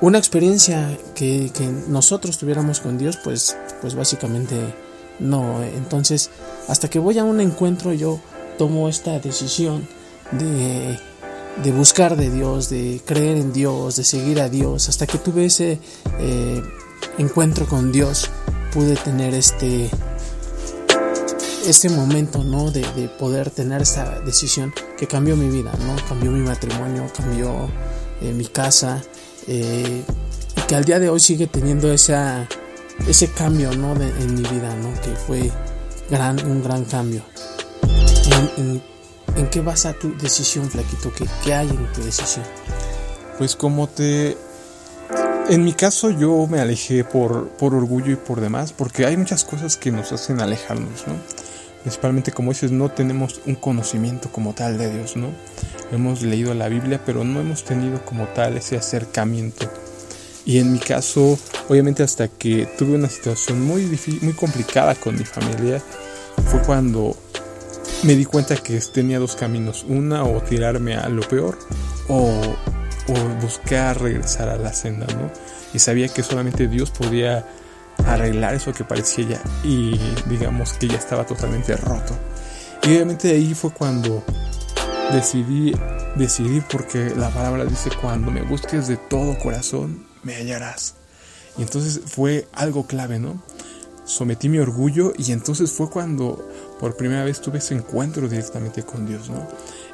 una 0.00 0.18
experiencia 0.18 0.98
que, 1.14 1.50
nosotros 1.88 2.38
tuviéramos 2.38 2.80
con 2.80 2.98
Dios, 2.98 3.18
pues, 3.22 3.56
pues 3.80 3.94
básicamente 3.94 4.56
no. 5.18 5.62
Entonces, 5.62 6.30
hasta 6.68 6.88
que 6.88 6.98
voy 6.98 7.18
a 7.18 7.24
un 7.24 7.40
encuentro, 7.40 7.92
yo 7.92 8.20
tomo 8.58 8.88
esta 8.88 9.18
decisión 9.18 9.88
de, 10.32 10.98
de 11.62 11.72
buscar 11.72 12.16
de 12.16 12.30
Dios, 12.30 12.70
de 12.70 13.00
creer 13.04 13.38
en 13.38 13.52
Dios, 13.52 13.96
de 13.96 14.04
seguir 14.04 14.40
a 14.40 14.48
Dios, 14.48 14.88
hasta 14.88 15.06
que 15.06 15.18
tuve 15.18 15.46
ese 15.46 15.78
eh, 16.18 16.62
encuentro 17.18 17.66
con 17.66 17.92
Dios, 17.92 18.30
pude 18.72 18.96
tener 18.96 19.34
este 19.34 19.90
este 21.66 21.88
momento, 21.90 22.42
¿no? 22.42 22.70
De, 22.70 22.82
poder 23.18 23.50
tener 23.50 23.82
esta 23.82 24.20
decisión 24.20 24.72
que 24.96 25.06
cambió 25.06 25.36
mi 25.36 25.48
vida, 25.48 25.72
¿no? 25.86 25.96
Cambió 26.08 26.30
mi 26.30 26.40
matrimonio, 26.40 27.06
cambió 27.14 27.68
eh, 28.22 28.32
mi 28.32 28.46
casa, 28.46 29.02
eh, 29.46 30.02
y 30.56 30.60
que 30.62 30.74
al 30.74 30.84
día 30.84 30.98
de 30.98 31.10
hoy 31.10 31.20
sigue 31.20 31.46
teniendo 31.46 31.92
esa, 31.92 32.48
ese 33.06 33.28
cambio, 33.28 33.72
¿no? 33.72 33.92
en 33.92 34.34
mi 34.34 34.42
vida, 34.42 34.74
¿no? 34.76 34.92
Que 35.02 35.10
fue 35.26 35.50
gran, 36.08 36.44
un 36.46 36.62
gran 36.62 36.84
cambio. 36.84 37.22
En, 38.56 38.82
¿En 39.36 39.48
qué 39.48 39.60
basa 39.60 39.92
tu 39.92 40.16
decisión, 40.18 40.68
Flaquito? 40.68 41.12
¿Qué, 41.12 41.26
¿Qué, 41.44 41.54
hay 41.54 41.68
en 41.68 41.92
tu 41.92 42.02
decisión? 42.02 42.44
Pues 43.38 43.54
como 43.54 43.88
te... 43.88 44.36
En 45.50 45.64
mi 45.64 45.72
caso 45.72 46.10
yo 46.10 46.46
me 46.46 46.60
alejé 46.60 47.02
por, 47.02 47.48
por 47.48 47.74
orgullo 47.74 48.12
y 48.12 48.14
por 48.14 48.40
demás, 48.40 48.72
porque 48.72 49.04
hay 49.04 49.16
muchas 49.16 49.44
cosas 49.44 49.76
que 49.76 49.90
nos 49.90 50.12
hacen 50.12 50.40
alejarnos, 50.40 51.08
¿no? 51.08 51.14
Principalmente 51.82 52.30
como 52.30 52.52
dices, 52.52 52.70
no 52.70 52.88
tenemos 52.88 53.40
un 53.46 53.56
conocimiento 53.56 54.30
como 54.30 54.54
tal 54.54 54.78
de 54.78 54.92
Dios, 54.92 55.16
¿no? 55.16 55.26
Hemos 55.90 56.22
leído 56.22 56.54
la 56.54 56.68
Biblia, 56.68 57.00
pero 57.04 57.24
no 57.24 57.40
hemos 57.40 57.64
tenido 57.64 58.00
como 58.04 58.26
tal 58.26 58.58
ese 58.58 58.76
acercamiento. 58.76 59.68
Y 60.46 60.58
en 60.58 60.72
mi 60.72 60.78
caso, 60.78 61.36
obviamente 61.68 62.04
hasta 62.04 62.28
que 62.28 62.68
tuve 62.78 62.94
una 62.94 63.08
situación 63.08 63.60
muy, 63.60 63.90
muy 64.22 64.34
complicada 64.34 64.94
con 64.94 65.18
mi 65.18 65.24
familia, 65.24 65.82
fue 66.46 66.62
cuando 66.62 67.16
me 68.04 68.14
di 68.14 68.24
cuenta 68.24 68.54
que 68.54 68.80
tenía 68.94 69.18
dos 69.18 69.34
caminos. 69.34 69.84
Una, 69.88 70.22
o 70.22 70.40
tirarme 70.42 70.94
a 70.94 71.08
lo 71.08 71.22
peor, 71.22 71.58
o, 72.06 72.40
buscar 73.40 74.00
regresar 74.00 74.48
a 74.48 74.56
la 74.56 74.72
senda, 74.72 75.06
¿no? 75.14 75.30
Y 75.72 75.78
sabía 75.78 76.08
que 76.08 76.22
solamente 76.22 76.68
Dios 76.68 76.90
podía 76.90 77.46
arreglar 78.06 78.54
eso 78.54 78.72
que 78.72 78.84
parecía 78.84 79.26
ya. 79.28 79.42
Y 79.64 79.98
digamos 80.26 80.72
que 80.74 80.88
ya 80.88 80.96
estaba 80.96 81.26
totalmente 81.26 81.76
roto. 81.76 82.16
Y 82.82 82.88
obviamente 82.88 83.30
ahí 83.30 83.54
fue 83.54 83.70
cuando 83.72 84.24
decidí, 85.12 85.74
decidí 86.16 86.60
porque 86.60 87.10
la 87.16 87.30
palabra 87.30 87.64
dice, 87.64 87.90
cuando 88.00 88.30
me 88.30 88.42
busques 88.42 88.88
de 88.88 88.96
todo 88.96 89.38
corazón, 89.38 90.06
me 90.22 90.34
hallarás. 90.34 90.94
Y 91.58 91.62
entonces 91.62 92.00
fue 92.06 92.48
algo 92.52 92.86
clave, 92.86 93.18
¿no? 93.18 93.42
Sometí 94.04 94.48
mi 94.48 94.58
orgullo 94.58 95.12
y 95.16 95.32
entonces 95.32 95.70
fue 95.70 95.88
cuando 95.88 96.48
por 96.78 96.96
primera 96.96 97.24
vez 97.24 97.40
tuve 97.40 97.58
ese 97.58 97.74
encuentro 97.74 98.28
directamente 98.28 98.82
con 98.82 99.06
Dios, 99.06 99.30
¿no? 99.30 99.46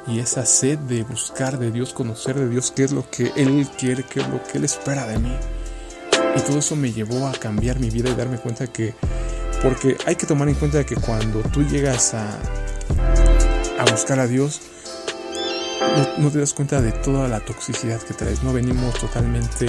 Y 0.07 0.19
esa 0.19 0.45
sed 0.45 0.79
de 0.79 1.03
buscar 1.03 1.59
de 1.59 1.71
Dios, 1.71 1.93
conocer 1.93 2.35
de 2.35 2.49
Dios, 2.49 2.71
qué 2.71 2.83
es 2.85 2.91
lo 2.91 3.09
que 3.09 3.31
Él 3.35 3.67
quiere, 3.77 4.03
qué 4.03 4.21
es 4.21 4.27
lo 4.29 4.41
que 4.43 4.57
Él 4.57 4.63
espera 4.63 5.05
de 5.05 5.19
mí. 5.19 5.35
Y 6.35 6.39
todo 6.41 6.59
eso 6.59 6.75
me 6.75 6.91
llevó 6.91 7.27
a 7.27 7.33
cambiar 7.33 7.79
mi 7.79 7.89
vida 7.89 8.09
y 8.09 8.15
darme 8.15 8.37
cuenta 8.37 8.67
que, 8.67 8.95
porque 9.61 9.97
hay 10.05 10.15
que 10.15 10.25
tomar 10.25 10.47
en 10.49 10.55
cuenta 10.55 10.85
que 10.85 10.95
cuando 10.95 11.41
tú 11.41 11.63
llegas 11.63 12.13
a, 12.13 12.39
a 13.79 13.91
buscar 13.91 14.19
a 14.19 14.27
Dios, 14.27 14.61
no, 16.17 16.31
te 16.31 16.39
das 16.39 16.53
cuenta 16.53 16.81
de 16.81 16.91
toda 16.91 17.27
la 17.27 17.39
toxicidad 17.39 18.01
que 18.01 18.13
traes. 18.13 18.43
No 18.43 18.53
venimos 18.53 18.99
totalmente 18.99 19.67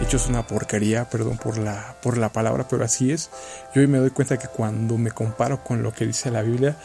hechos 0.00 0.28
una 0.28 0.46
porquería, 0.46 1.08
perdón 1.08 1.38
por 1.38 1.58
la, 1.58 1.96
por 2.02 2.18
la 2.18 2.32
palabra, 2.32 2.66
pero 2.68 2.84
así 2.84 3.12
es. 3.12 3.30
Yo 3.74 3.80
hoy 3.80 3.86
me 3.86 3.98
doy 3.98 4.10
cuenta 4.10 4.38
que 4.38 4.48
cuando 4.48 4.98
me 4.98 5.10
comparo 5.10 5.62
con 5.62 5.82
lo 5.82 5.92
que 5.92 6.06
dice 6.06 6.30
la 6.30 6.42
Biblia, 6.42 6.76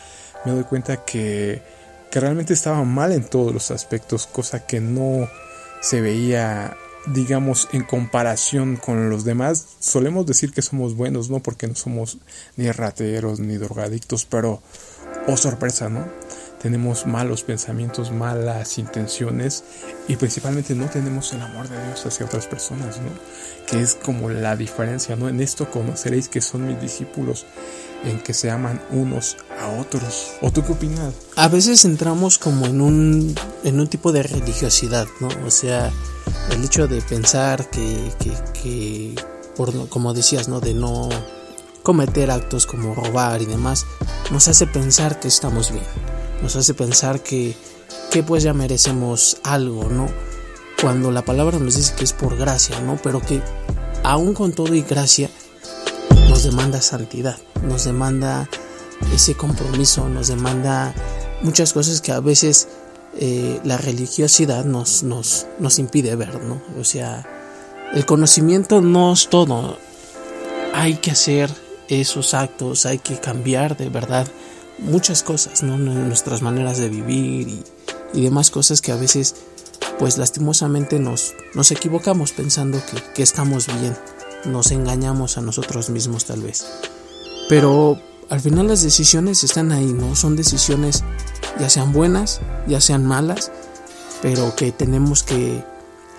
me 0.46 0.52
doy 0.52 0.64
cuenta 0.64 1.04
que, 1.04 1.62
que 2.12 2.20
realmente 2.20 2.54
estaba 2.54 2.84
mal 2.84 3.12
en 3.12 3.24
todos 3.24 3.54
los 3.54 3.72
aspectos, 3.72 4.28
cosa 4.28 4.66
que 4.66 4.80
no 4.80 5.28
se 5.82 6.02
veía 6.02 6.76
digamos, 7.08 7.70
en 7.72 7.84
comparación 7.84 8.76
con 8.76 9.10
los 9.10 9.24
demás, 9.24 9.66
solemos 9.80 10.26
decir 10.26 10.52
que 10.52 10.62
somos 10.62 10.96
buenos, 10.96 11.30
¿no? 11.30 11.40
Porque 11.40 11.68
no 11.68 11.74
somos 11.74 12.18
ni 12.58 12.70
rateros 12.72 13.40
ni 13.40 13.58
drogadictos, 13.58 14.26
pero, 14.26 14.62
oh 15.28 15.38
sorpresa, 15.38 15.90
¿no? 15.90 16.06
Tenemos 16.62 17.06
malos 17.06 17.44
pensamientos, 17.44 18.12
malas 18.12 18.78
intenciones 18.78 19.64
y 20.08 20.18
principalmente 20.18 20.76
no 20.76 20.90
tenemos 20.90 21.32
el 21.34 21.42
amor 21.42 21.70
de 21.70 21.84
Dios 21.86 22.06
hacia 22.06 22.26
otras 22.26 22.48
personas, 22.48 22.98
¿no? 22.98 23.10
Que 23.66 23.82
es 23.82 23.96
como 23.96 24.30
la 24.30 24.56
diferencia, 24.56 25.16
¿no? 25.16 25.30
En 25.30 25.40
esto 25.40 25.72
conoceréis 25.72 26.28
que 26.28 26.42
son 26.42 26.68
mis 26.68 26.80
discípulos, 26.82 27.46
en 28.04 28.20
que 28.22 28.34
se 28.34 28.52
aman 28.52 28.82
unos 28.92 29.38
a 29.60 29.80
otros. 29.80 30.34
¿O 30.42 30.52
tú 30.52 30.64
qué 30.66 30.74
opinas? 30.74 31.14
A 31.36 31.48
veces 31.48 31.86
entramos 31.86 32.38
como 32.38 32.66
en 32.66 32.82
un, 32.82 33.36
en 33.64 33.80
un 33.80 33.88
tipo 33.88 34.12
de 34.12 34.24
religiosidad, 34.24 35.08
¿no? 35.22 35.30
O 35.46 35.52
sea, 35.52 35.92
el 36.52 36.64
hecho 36.64 36.88
de 36.88 37.02
pensar 37.02 37.70
que, 37.70 38.12
que, 38.20 38.34
que 38.62 39.16
por, 39.56 39.88
como 39.88 40.14
decías, 40.14 40.50
¿no? 40.50 40.60
De 40.60 40.74
no 40.74 41.08
cometer 41.84 42.30
actos 42.30 42.66
como 42.66 42.94
robar 42.94 43.42
y 43.42 43.46
demás, 43.46 43.86
nos 44.32 44.50
hace 44.50 44.68
pensar 44.68 45.20
que 45.20 45.30
estamos 45.30 45.72
bien 45.72 46.19
nos 46.42 46.56
hace 46.56 46.74
pensar 46.74 47.22
que, 47.22 47.56
que 48.12 48.24
pues 48.24 48.44
ya 48.44 48.54
merecemos 48.54 49.38
algo, 49.44 49.90
¿no? 49.90 50.08
Cuando 50.82 51.12
la 51.12 51.24
palabra 51.24 51.60
nos 51.60 51.76
dice 51.76 51.94
que 51.96 52.04
es 52.04 52.14
por 52.14 52.38
gracia, 52.38 52.80
¿no? 52.82 52.98
Pero 53.02 53.22
que 53.22 53.42
aún 54.04 54.34
con 54.34 54.54
todo 54.54 54.74
y 54.74 54.82
gracia 54.82 55.30
nos 56.30 56.44
demanda 56.44 56.82
santidad, 56.82 57.38
nos 57.64 57.84
demanda 57.84 58.50
ese 59.14 59.36
compromiso, 59.36 60.08
nos 60.08 60.28
demanda 60.28 60.94
muchas 61.42 61.74
cosas 61.74 62.02
que 62.02 62.12
a 62.12 62.20
veces 62.20 62.68
eh, 63.18 63.60
la 63.64 63.78
religiosidad 63.78 64.66
nos, 64.66 65.04
nos, 65.04 65.48
nos 65.60 65.80
impide 65.80 66.16
ver, 66.16 66.42
¿no? 66.44 66.62
O 66.80 66.84
sea, 66.84 67.28
el 67.94 68.06
conocimiento 68.06 68.82
no 68.82 69.14
es 69.14 69.30
todo. 69.30 69.78
Hay 70.74 70.96
que 70.96 71.12
hacer 71.12 71.50
esos 71.88 72.34
actos, 72.34 72.86
hay 72.86 73.00
que 73.00 73.20
cambiar 73.20 73.76
de 73.76 73.90
verdad 73.90 74.28
muchas 74.82 75.24
cosas, 75.24 75.64
¿no? 75.64 75.78
Nuestras 75.78 76.42
maneras 76.42 76.78
de 76.78 76.90
vivir 76.90 77.64
y, 78.14 78.22
demás 78.22 78.52
cosas 78.52 78.82
que 78.82 78.92
a 78.92 78.96
veces, 78.96 79.36
pues 79.98 80.18
lastimosamente 80.18 81.00
nos, 81.00 81.34
nos 81.54 81.72
equivocamos 81.72 82.32
pensando 82.32 82.82
que, 82.86 83.02
que 83.14 83.24
estamos 83.24 83.68
bien, 83.68 83.96
nos 84.46 84.72
engañamos 84.72 85.38
a 85.38 85.42
nosotros 85.42 85.90
mismos 85.90 86.26
tal 86.26 86.42
vez. 86.42 86.66
Pero 87.48 88.00
al 88.30 88.40
final 88.42 88.68
las 88.68 88.84
decisiones 88.84 89.44
están 89.44 89.72
ahí, 89.72 89.94
¿no? 89.94 90.16
Son 90.16 90.36
decisiones 90.36 91.04
ya 91.60 91.70
sean 91.70 91.92
buenas, 91.92 92.42
ya 92.68 92.80
sean 92.82 93.06
malas, 93.06 93.52
pero 94.22 94.56
que 94.56 94.72
tenemos 94.72 95.24
que 95.24 95.64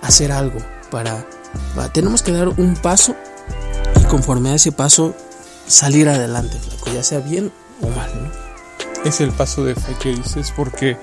hacer 0.01 0.31
algo 0.31 0.59
para, 0.89 1.25
para 1.75 1.91
tenemos 1.91 2.21
que 2.21 2.31
dar 2.31 2.49
un 2.49 2.75
paso 2.75 3.15
y 3.99 4.03
conforme 4.05 4.49
a 4.49 4.55
ese 4.55 4.71
paso 4.71 5.15
salir 5.67 6.09
adelante, 6.09 6.57
ya 6.93 7.03
sea 7.03 7.19
bien 7.19 7.51
o 7.81 7.87
mal, 7.87 8.11
¿no? 8.23 8.40
Es 9.03 9.19
el 9.19 9.31
paso 9.31 9.65
de 9.65 9.75
fe 9.75 9.95
que 9.99 10.09
dices 10.09 10.53
porque 10.55 10.95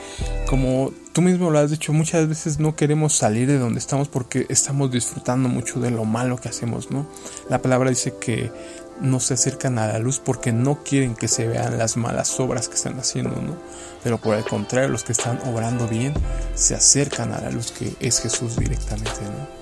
como 0.47 0.93
tú 1.13 1.21
mismo 1.21 1.51
lo 1.51 1.59
has 1.59 1.71
dicho 1.71 1.93
muchas 1.93 2.29
veces 2.29 2.61
no 2.61 2.77
queremos 2.77 3.13
salir 3.13 3.49
de 3.49 3.59
donde 3.59 3.81
estamos 3.81 4.09
porque 4.09 4.47
estamos 4.49 4.91
disfrutando 4.93 5.49
mucho 5.49 5.81
de 5.81 5.91
lo 5.91 6.05
malo 6.05 6.37
que 6.37 6.49
hacemos 6.49 6.93
no 6.93 7.09
la 7.51 7.61
palabra 7.61 7.91
dice 7.91 8.15
que 8.21 8.53
no 9.01 9.19
se 9.19 9.35
acercan 9.35 9.79
a 9.79 9.89
la 9.89 9.99
luz 9.99 10.21
porque 10.21 10.53
no 10.53 10.83
quieren 10.85 11.17
que 11.17 11.27
se 11.27 11.49
vean 11.49 11.77
las 11.77 11.97
malas 11.97 12.39
obras 12.39 12.69
que 12.69 12.77
están 12.77 12.99
haciendo 13.01 13.31
no 13.43 13.57
pero 14.05 14.19
por 14.19 14.37
el 14.37 14.45
contrario 14.45 14.89
los 14.89 15.03
que 15.03 15.13
están 15.13 15.41
obrando 15.47 15.89
bien 15.89 16.15
se 16.55 16.77
acercan 16.77 17.33
a 17.33 17.41
la 17.41 17.51
luz 17.51 17.73
que 17.73 17.97
es 17.99 18.21
Jesús 18.21 18.57
directamente 18.57 19.11
no 19.25 19.59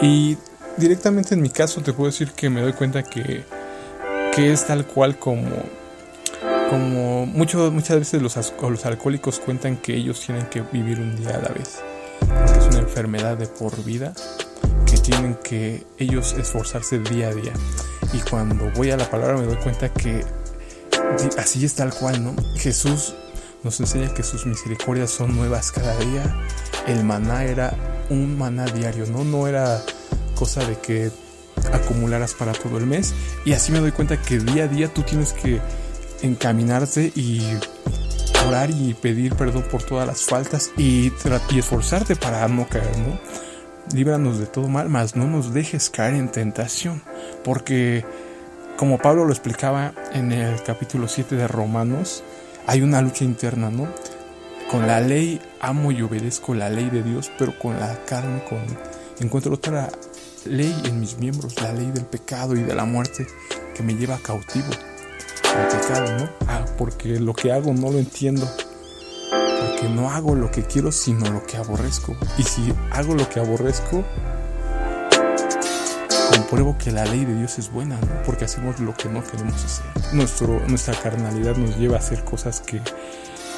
y 0.00 0.38
directamente 0.76 1.34
en 1.34 1.42
mi 1.42 1.50
caso 1.50 1.80
te 1.80 1.92
puedo 1.92 2.08
decir 2.08 2.30
que 2.30 2.48
me 2.50 2.60
doy 2.60 2.72
cuenta 2.72 3.02
que 3.02 3.57
que 4.34 4.52
es 4.52 4.66
tal 4.66 4.86
cual 4.86 5.18
como, 5.18 5.48
como 6.70 7.26
muchas 7.26 7.98
veces 7.98 8.22
los, 8.22 8.36
los 8.60 8.86
alcohólicos 8.86 9.40
cuentan 9.40 9.76
que 9.76 9.94
ellos 9.94 10.20
tienen 10.20 10.46
que 10.46 10.62
vivir 10.62 11.00
un 11.00 11.16
día 11.16 11.30
a 11.30 11.42
la 11.42 11.48
vez, 11.48 11.80
porque 12.20 12.58
es 12.58 12.66
una 12.66 12.78
enfermedad 12.78 13.36
de 13.36 13.46
por 13.46 13.84
vida 13.84 14.12
que 14.86 14.98
tienen 14.98 15.34
que 15.36 15.84
ellos 15.98 16.34
esforzarse 16.38 16.98
día 16.98 17.28
a 17.28 17.34
día. 17.34 17.52
Y 18.12 18.18
cuando 18.30 18.70
voy 18.74 18.90
a 18.90 18.96
la 18.96 19.08
palabra 19.10 19.36
me 19.36 19.44
doy 19.44 19.56
cuenta 19.56 19.92
que 19.92 20.24
así 21.36 21.64
es 21.64 21.74
tal 21.74 21.92
cual, 21.92 22.22
¿no? 22.22 22.34
Jesús 22.56 23.14
nos 23.62 23.80
enseña 23.80 24.14
que 24.14 24.22
sus 24.22 24.46
misericordias 24.46 25.10
son 25.10 25.36
nuevas 25.36 25.72
cada 25.72 25.96
día. 25.96 26.22
El 26.86 27.04
maná 27.04 27.44
era 27.44 27.74
un 28.08 28.38
maná 28.38 28.64
diario, 28.66 29.04
¿no? 29.06 29.24
No 29.24 29.46
era 29.46 29.82
cosa 30.34 30.64
de 30.64 30.76
que 30.78 31.10
acumularas 31.72 32.34
para 32.34 32.52
todo 32.52 32.78
el 32.78 32.86
mes. 32.86 33.14
Y 33.44 33.52
así 33.52 33.72
me 33.72 33.80
doy 33.80 33.92
cuenta 33.92 34.20
que 34.20 34.38
día 34.38 34.64
a 34.64 34.68
día 34.68 34.88
tú 34.92 35.02
tienes 35.02 35.32
que 35.32 35.60
encaminarte 36.22 37.12
y 37.14 37.42
orar 38.46 38.70
y 38.70 38.94
pedir 38.94 39.34
perdón 39.34 39.64
por 39.70 39.82
todas 39.82 40.06
las 40.06 40.22
faltas 40.22 40.70
y, 40.76 41.12
y 41.50 41.58
esforzarte 41.58 42.16
para 42.16 42.46
no 42.48 42.68
caer, 42.68 42.96
¿no? 42.98 43.18
Líbranos 43.94 44.38
de 44.38 44.46
todo 44.46 44.68
mal, 44.68 44.88
mas 44.88 45.16
no 45.16 45.26
nos 45.26 45.54
dejes 45.54 45.88
caer 45.90 46.14
en 46.14 46.28
tentación, 46.28 47.02
porque 47.42 48.04
como 48.76 48.98
Pablo 48.98 49.24
lo 49.24 49.32
explicaba 49.32 49.92
en 50.12 50.30
el 50.30 50.62
capítulo 50.62 51.08
7 51.08 51.36
de 51.36 51.48
Romanos, 51.48 52.22
hay 52.66 52.82
una 52.82 53.00
lucha 53.00 53.24
interna, 53.24 53.70
¿no? 53.70 53.88
Con 54.70 54.86
la 54.86 55.00
ley 55.00 55.40
amo 55.60 55.90
y 55.90 56.02
obedezco 56.02 56.54
la 56.54 56.68
ley 56.68 56.90
de 56.90 57.02
Dios, 57.02 57.30
pero 57.38 57.58
con 57.58 57.80
la 57.80 58.04
carne 58.04 58.44
con 58.48 58.60
encuentro 59.20 59.54
otra 59.54 59.88
ley 60.46 60.74
en 60.84 61.00
mis 61.00 61.18
miembros, 61.18 61.60
la 61.60 61.72
ley 61.72 61.90
del 61.90 62.04
pecado 62.04 62.54
y 62.54 62.62
de 62.62 62.74
la 62.74 62.84
muerte 62.84 63.26
que 63.74 63.82
me 63.82 63.94
lleva 63.94 64.18
cautivo 64.18 64.68
al 65.44 65.68
pecado, 65.68 66.18
¿no? 66.18 66.28
Ah, 66.46 66.64
porque 66.76 67.18
lo 67.20 67.34
que 67.34 67.52
hago 67.52 67.72
no 67.72 67.90
lo 67.90 67.98
entiendo. 67.98 68.48
Porque 69.30 69.88
no 69.88 70.10
hago 70.10 70.34
lo 70.34 70.50
que 70.50 70.64
quiero, 70.64 70.92
sino 70.92 71.30
lo 71.30 71.44
que 71.44 71.56
aborrezco. 71.56 72.16
Y 72.38 72.42
si 72.42 72.72
hago 72.90 73.14
lo 73.14 73.28
que 73.28 73.40
aborrezco, 73.40 74.04
compruebo 76.30 76.76
que 76.78 76.90
la 76.90 77.04
ley 77.04 77.24
de 77.24 77.34
Dios 77.34 77.58
es 77.58 77.70
buena, 77.70 77.98
¿no? 78.00 78.22
Porque 78.24 78.44
hacemos 78.44 78.80
lo 78.80 78.94
que 78.94 79.08
no 79.08 79.22
queremos 79.22 79.64
hacer. 79.64 79.86
Nuestro, 80.14 80.60
nuestra 80.66 80.94
carnalidad 80.94 81.56
nos 81.56 81.76
lleva 81.76 81.96
a 81.96 81.98
hacer 81.98 82.24
cosas 82.24 82.60
que, 82.60 82.80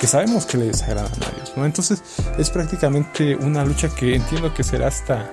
que 0.00 0.06
sabemos 0.06 0.46
que 0.46 0.58
le 0.58 0.66
desagradan 0.66 1.12
a 1.12 1.30
Dios, 1.36 1.52
¿no? 1.56 1.64
Entonces 1.64 2.02
es 2.38 2.50
prácticamente 2.50 3.36
una 3.36 3.64
lucha 3.64 3.88
que 3.88 4.16
entiendo 4.16 4.52
que 4.54 4.64
será 4.64 4.88
hasta 4.88 5.30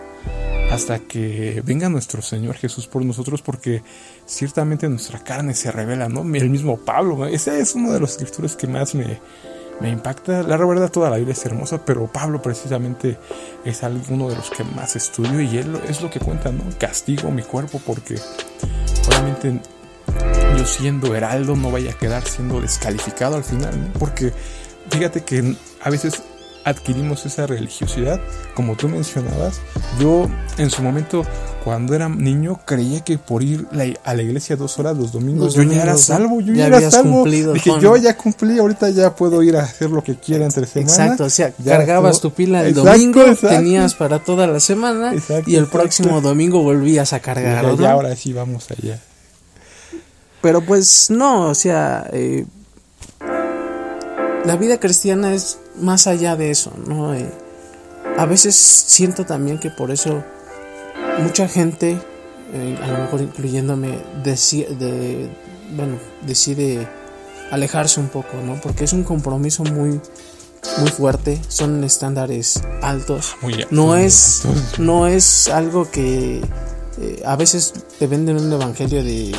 hasta 0.72 1.00
que 1.00 1.62
venga 1.66 1.90
nuestro 1.90 2.22
Señor 2.22 2.56
Jesús 2.56 2.88
por 2.88 3.04
nosotros, 3.04 3.42
porque 3.42 3.82
ciertamente 4.26 4.90
nuestra 4.90 5.24
carne 5.24 5.54
se 5.54 5.72
revela, 5.72 6.10
¿no? 6.10 6.22
El 6.36 6.50
mismo 6.50 6.78
Pablo, 6.78 7.26
ese 7.26 7.60
es 7.60 7.76
uno 7.76 7.92
de 7.92 8.00
los 8.00 8.12
escritores 8.12 8.56
que 8.56 8.68
más 8.68 8.94
me, 8.94 9.20
me 9.80 9.90
impacta. 9.90 10.44
La 10.44 10.58
verdad, 10.58 10.92
toda 10.92 11.10
la 11.10 11.18
Biblia 11.18 11.34
es 11.34 11.46
hermosa, 11.46 11.86
pero 11.86 12.08
Pablo 12.08 12.42
precisamente 12.42 13.18
es 13.64 13.84
alguno 13.84 14.30
de 14.30 14.36
los 14.36 14.50
que 14.50 14.64
más 14.64 14.96
estudio 14.96 15.42
y 15.42 15.58
él 15.58 15.80
es 15.88 16.02
lo 16.02 16.10
que 16.10 16.20
cuenta, 16.20 16.52
¿no? 16.52 16.64
Castigo 16.78 17.32
mi 17.32 17.44
cuerpo 17.44 17.82
porque 17.86 18.16
obviamente 19.08 19.62
yo 20.58 20.66
siendo 20.66 21.16
heraldo 21.16 21.56
no 21.56 21.72
vaya 21.72 21.92
a 21.92 21.98
quedar 21.98 22.24
siendo 22.24 22.62
descalificado 22.62 23.36
al 23.36 23.44
final, 23.44 23.80
¿no? 23.80 24.00
Porque 24.00 24.34
fíjate 24.90 25.24
que 25.24 25.56
a 25.82 25.90
veces 25.90 26.24
adquirimos 26.68 27.26
esa 27.26 27.48
religiosidad, 27.48 28.20
como 28.54 28.76
tú 28.76 28.90
mencionabas. 28.90 29.62
Yo 30.00 30.28
en 30.58 30.70
su 30.70 30.84
momento, 30.84 31.24
cuando 31.64 31.96
era 31.96 32.10
niño, 32.10 32.60
creía 32.66 33.00
que 33.06 33.18
por 33.18 33.42
ir 33.42 33.68
a 34.04 34.14
la 34.14 34.22
iglesia 34.22 34.58
dos 34.58 34.78
horas 34.78 34.98
los 34.98 35.14
domingos, 35.14 35.54
yo 35.54 35.64
ya 35.64 35.84
era 35.84 35.96
salvo, 35.96 36.42
yo 36.42 36.54
ya, 36.54 36.68
era 36.68 36.92
salvo. 36.92 37.24
Dije, 37.24 37.72
yo 37.80 37.96
ya 37.96 38.18
cumplí, 38.18 38.60
ahorita 38.60 38.90
ya 38.90 39.16
puedo 39.16 39.42
ir 39.44 39.56
a 39.56 39.64
hacer 39.64 39.90
lo 39.90 40.04
que 40.04 40.16
quiera 40.16 40.44
entre 40.44 40.68
semana. 40.68 40.92
Exacto, 40.92 41.24
o 41.24 41.30
sea, 41.30 41.52
cargabas 41.52 42.20
tu 42.20 42.32
pila 42.32 42.66
el 42.66 42.74
domingo, 42.74 43.24
tenías 43.36 43.96
para 43.96 44.20
toda 44.20 44.46
la 44.46 44.60
semana 44.60 45.14
y 45.46 45.56
el 45.56 45.68
próximo 45.68 46.20
domingo 46.20 46.64
volvías 46.64 47.14
a 47.14 47.22
cargar. 47.22 47.64
Y 47.80 47.86
ahora 47.86 48.14
sí 48.18 48.34
vamos 48.34 48.68
allá. 48.72 49.00
Pero 50.42 50.62
pues 50.62 51.10
no, 51.10 51.48
o 51.50 51.56
sea, 51.56 52.10
eh, 52.12 52.46
la 54.46 54.56
vida 54.56 54.80
cristiana 54.80 55.34
es 55.34 55.58
más 55.80 56.08
allá 56.08 56.36
de 56.36 56.52
eso, 56.52 56.72
¿no? 56.86 57.14
Eh, 57.14 57.30
a 58.18 58.26
veces 58.26 58.56
siento 58.56 59.26
también 59.26 59.60
que 59.60 59.70
por 59.70 59.92
eso 59.92 60.24
mucha 61.20 61.48
gente, 61.48 62.00
eh, 62.54 62.80
a 62.82 62.88
lo 62.88 62.98
mejor 63.00 63.22
incluyéndome, 63.22 64.00
de, 64.24 65.30
bueno, 65.76 65.98
decide 66.26 66.88
alejarse 67.52 68.00
un 68.00 68.10
poco, 68.10 68.38
¿no? 68.44 68.60
Porque 68.62 68.84
es 68.84 68.94
un 68.94 69.04
compromiso 69.04 69.64
muy 69.64 70.00
muy 70.80 70.90
fuerte, 70.90 71.40
son 71.48 71.84
estándares 71.84 72.62
altos. 72.82 73.36
no 73.70 73.96
es 73.96 74.44
no 74.78 75.08
es 75.08 75.48
algo 75.48 75.90
que 75.90 76.42
eh, 77.00 77.22
a 77.26 77.36
veces 77.36 77.74
te 78.00 78.08
venden 78.08 78.38
un 78.38 78.52
evangelio 78.52 79.04
de 79.04 79.34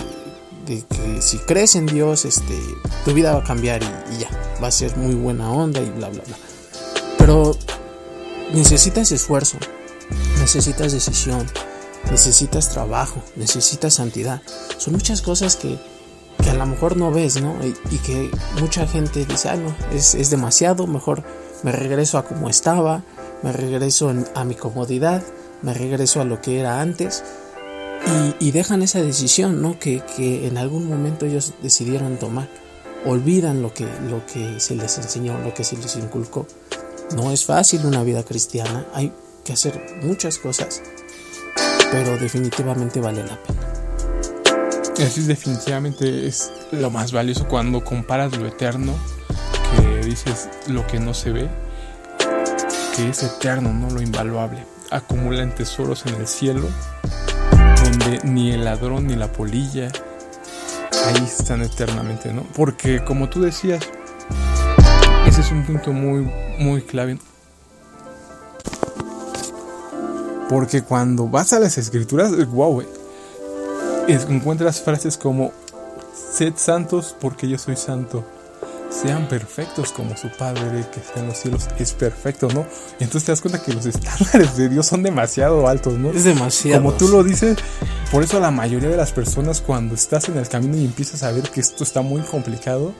que 0.69 1.23
si 1.23 1.39
crees 1.39 1.77
en 1.77 1.87
Dios, 1.87 2.27
este, 2.27 2.59
tu 3.05 3.15
vida 3.15 3.33
va 3.33 3.41
a 3.41 3.45
cambiar 3.45 3.81
y, 3.83 4.19
ya, 4.19 4.29
va 4.63 4.69
a 4.69 4.71
ser 4.71 4.95
muy 4.99 5.15
buena 5.15 5.51
onda 5.51 5.81
y 5.81 5.89
bla, 5.91 6.11
bla, 6.11 6.23
bla. 6.27 6.37
Pero 7.17 7.57
necesitas 8.53 9.11
esfuerzo, 9.13 9.57
necesitas 10.39 10.93
decisión, 10.93 11.47
necesitas 12.11 12.69
trabajo, 12.69 13.23
necesitas 13.37 13.95
santidad. 13.95 14.43
Son 14.77 14.93
muchas 14.93 15.23
cosas 15.23 15.57
que, 15.57 15.79
que 16.43 16.51
a 16.51 16.55
lo 16.55 16.67
mejor 16.67 16.99
no 16.99 17.11
ves, 17.11 17.41
¿no? 17.41 17.57
Y, 17.65 17.99
que 17.99 18.31
mucha 18.61 18.87
gente 18.87 19.25
dice, 19.25 19.49
ah, 19.49 19.57
no, 19.57 19.75
es, 19.91 20.15
es, 20.15 20.29
demasiado, 20.29 20.87
mejor 20.87 21.25
me 21.63 21.73
regreso 21.73 22.19
a 22.19 22.27
como 22.27 22.51
estaba, 22.51 23.03
me 23.43 23.53
regreso 23.53 24.13
a 24.35 24.45
mi 24.45 24.55
comodidad, 24.55 25.23
me 25.63 25.73
regreso 25.73 26.21
a 26.21 26.25
lo 26.25 26.43
que 26.43 26.61
era 26.61 26.83
antes 26.83 27.25
y, 28.41 28.51
dejan 28.51 28.83
esa 28.83 29.03
decisión 29.03 29.63
¿no? 29.63 29.79
que, 29.79 30.03
en 30.19 30.59
algún 30.59 30.89
momento 30.89 31.27
ellos 31.27 31.55
decidieron 31.63 32.17
tomar. 32.17 32.49
Olvidan 33.05 33.63
lo 33.63 33.73
que, 33.73 33.87
lo 34.09 34.27
que 34.27 34.61
se 34.61 34.75
les 34.75 34.99
enseñó, 34.99 35.39
lo 35.39 35.55
que 35.55 35.65
se 35.65 35.77
les 35.77 35.97
inculcó. 35.97 36.47
No 37.15 37.31
es 37.31 37.45
fácil 37.45 37.87
una 37.87 38.03
vida 38.03 38.23
cristiana, 38.23 38.87
hay 38.93 39.13
que 39.45 39.53
hacer 39.53 40.01
muchas 40.03 40.39
cosas, 40.39 40.83
pero 41.91 42.19
definitivamente 42.19 43.01
vale 43.01 43.25
la 43.25 43.43
pena. 43.43 43.69
Así 45.07 45.23
definitivamente 45.23 46.27
es 46.27 46.51
lo 46.73 46.91
más 46.91 47.13
valioso 47.13 47.47
cuando 47.47 47.85
comparas 47.85 48.37
lo 48.37 48.47
eterno, 48.47 48.95
que 49.77 50.07
dices 50.07 50.49
lo 50.67 50.87
que 50.87 50.99
no 50.99 51.15
se 51.15 51.31
ve, 51.31 51.49
que 52.97 53.09
es 53.09 53.23
eterno, 53.23 53.73
no 53.73 53.91
lo 53.91 54.03
invaluable. 54.03 54.65
Acumulan 54.91 55.55
tesoros 55.55 56.05
en 56.07 56.17
el 56.17 56.27
cielo 56.27 56.69
ni 58.24 58.53
el 58.53 58.64
ladrón 58.64 59.07
ni 59.07 59.16
la 59.16 59.31
polilla 59.33 59.90
ahí 61.07 61.24
están 61.24 61.62
eternamente, 61.62 62.33
¿no? 62.33 62.42
Porque 62.55 63.05
como 63.05 63.29
tú 63.29 63.40
decías, 63.40 63.83
ese 65.27 65.40
es 65.40 65.51
un 65.51 65.64
punto 65.64 65.92
muy, 65.92 66.31
muy 66.59 66.83
clave. 66.83 67.18
Porque 70.48 70.83
cuando 70.83 71.29
vas 71.29 71.53
a 71.53 71.61
las 71.61 71.77
escrituras, 71.77 72.33
wow, 72.48 72.83
encuentras 74.09 74.81
frases 74.81 75.18
como, 75.18 75.53
sed 76.33 76.55
santos 76.57 77.14
porque 77.20 77.48
yo 77.48 77.59
soy 77.59 77.77
santo 77.77 78.24
sean 78.90 79.29
perfectos 79.29 79.92
como 79.92 80.16
su 80.16 80.29
Padre 80.31 80.85
que 80.92 81.01
está 81.01 81.20
en 81.20 81.29
los 81.29 81.38
cielos 81.38 81.68
es 81.79 81.92
perfecto, 81.92 82.48
¿no? 82.53 82.66
Y 82.98 83.05
entonces 83.05 83.24
te 83.24 83.33
das 83.33 83.40
cuenta 83.40 83.62
que 83.62 83.72
los 83.72 83.87
estándares 83.87 84.57
de 84.57 84.68
Dios 84.68 84.87
son 84.87 85.03
demasiado 85.03 85.68
altos, 85.68 85.94
¿no? 85.94 86.11
Es 86.11 86.24
demasiado. 86.24 86.83
Como 86.83 86.96
tú 86.96 87.09
lo 87.09 87.22
dices, 87.22 87.59
por 88.11 88.22
eso 88.22 88.40
la 88.40 88.51
mayoría 88.51 88.88
de 88.88 88.96
las 88.96 89.12
personas 89.12 89.61
cuando 89.61 89.94
estás 89.94 90.29
en 90.29 90.38
el 90.38 90.48
camino 90.48 90.77
y 90.77 90.85
empiezas 90.85 91.22
a 91.22 91.33
ver 91.33 91.51
que 91.51 91.61
esto 91.61 91.85
está 91.85 92.03
muy 92.03 92.22
complicado, 92.22 92.94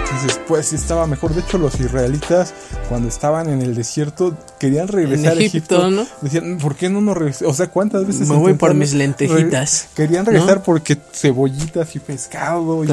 dices, 0.00 0.40
pues 0.46 0.66
sí 0.66 0.76
estaba 0.76 1.06
mejor. 1.06 1.34
De 1.34 1.40
hecho, 1.40 1.58
los 1.58 1.78
israelitas, 1.80 2.54
cuando 2.88 3.08
estaban 3.08 3.48
en 3.48 3.62
el 3.62 3.74
desierto, 3.74 4.36
querían 4.58 4.88
regresar 4.88 5.36
a 5.36 5.40
Egipto. 5.40 5.90
¿no? 5.90 6.06
Decían, 6.22 6.58
¿por 6.58 6.76
qué 6.76 6.88
no 6.88 7.00
nos 7.00 7.16
regresamos? 7.16 7.52
O 7.52 7.56
sea, 7.56 7.68
¿cuántas 7.68 8.06
veces? 8.06 8.28
Me 8.28 8.36
voy 8.36 8.54
por 8.54 8.74
mis 8.74 8.94
lentejitas. 8.94 9.88
Querían 9.94 10.26
regresar 10.26 10.62
porque 10.62 10.96
cebollitas 11.12 11.94
y 11.96 11.98
pescado 11.98 12.84
y, 12.84 12.88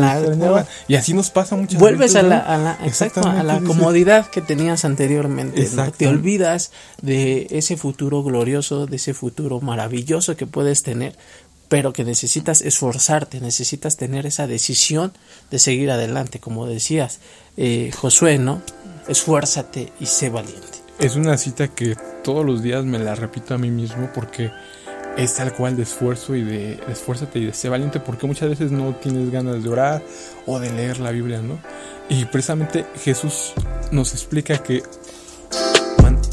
y 0.88 0.96
así 0.96 1.13
nos 1.13 1.30
pasa 1.30 1.56
muchas 1.56 1.80
Vuelves 1.80 2.13
veces. 2.13 2.22
Vuelves 2.22 2.48
a 2.48 2.58
la, 2.58 2.74
a 2.74 3.32
la, 3.34 3.39
a 3.39 3.44
la 3.44 3.60
comodidad 3.62 4.28
que 4.28 4.42
tenías 4.42 4.86
anteriormente. 4.86 5.68
Te 5.98 6.08
olvidas 6.08 6.72
de 7.02 7.48
ese 7.52 7.78
futuro 7.78 8.24
glorioso, 8.24 8.86
de 8.86 8.96
ese 8.96 9.13
futuro 9.13 9.62
maravilloso 9.62 10.36
que 10.36 10.48
puedes 10.48 10.84
tener 10.84 11.16
pero 11.74 11.92
que 11.92 12.04
necesitas 12.04 12.62
esforzarte, 12.62 13.42
necesitas 13.42 13.98
tener 13.98 14.28
esa 14.28 14.46
decisión 14.46 15.12
de 15.50 15.58
seguir 15.58 15.90
adelante, 15.90 16.40
como 16.40 16.68
decías, 16.68 17.18
eh, 17.58 17.90
Josué, 17.98 18.38
¿no? 18.38 18.62
Esfuérzate 19.08 19.92
y 20.00 20.06
sé 20.06 20.30
valiente. 20.30 20.78
Es 21.00 21.16
una 21.16 21.36
cita 21.36 21.70
que 21.70 21.98
todos 22.24 22.46
los 22.46 22.62
días 22.62 22.86
me 22.86 23.00
la 23.00 23.16
repito 23.16 23.56
a 23.56 23.58
mí 23.58 23.72
mismo 23.72 24.08
porque 24.14 24.52
es 25.18 25.34
tal 25.34 25.52
cual 25.56 25.76
de 25.76 25.82
esfuerzo 25.82 26.36
y 26.36 26.44
de, 26.44 26.80
esfuérzate 26.90 27.40
y 27.40 27.46
de 27.48 27.54
sé 27.56 27.70
valiente 27.70 28.00
porque 28.00 28.28
muchas 28.28 28.50
veces 28.50 28.72
no 28.72 28.94
tienes 28.98 29.32
ganas 29.32 29.64
de 29.64 29.70
orar 29.70 30.04
o 30.46 30.60
de 30.60 30.72
leer 30.72 31.00
la 31.00 31.10
Biblia, 31.10 31.42
¿no? 31.42 31.58
Y 32.08 32.26
precisamente 32.26 32.86
Jesús 33.04 33.54
nos 33.90 34.14
explica 34.14 34.60
que 34.60 34.84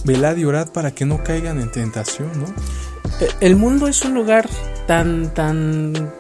velad 0.05 0.37
y 0.37 0.44
orad 0.44 0.68
para 0.68 0.90
que 0.90 1.07
no 1.07 1.24
caigan 1.24 1.62
en 1.62 1.72
tentación, 1.72 2.31
¿no? 2.38 2.46
Eh, 3.20 3.31
el 3.40 3.57
mundo 3.57 3.88
es 3.88 4.03
un 4.03 4.12
lugar 4.12 4.46
tan, 4.90 5.33
tan 5.35 6.12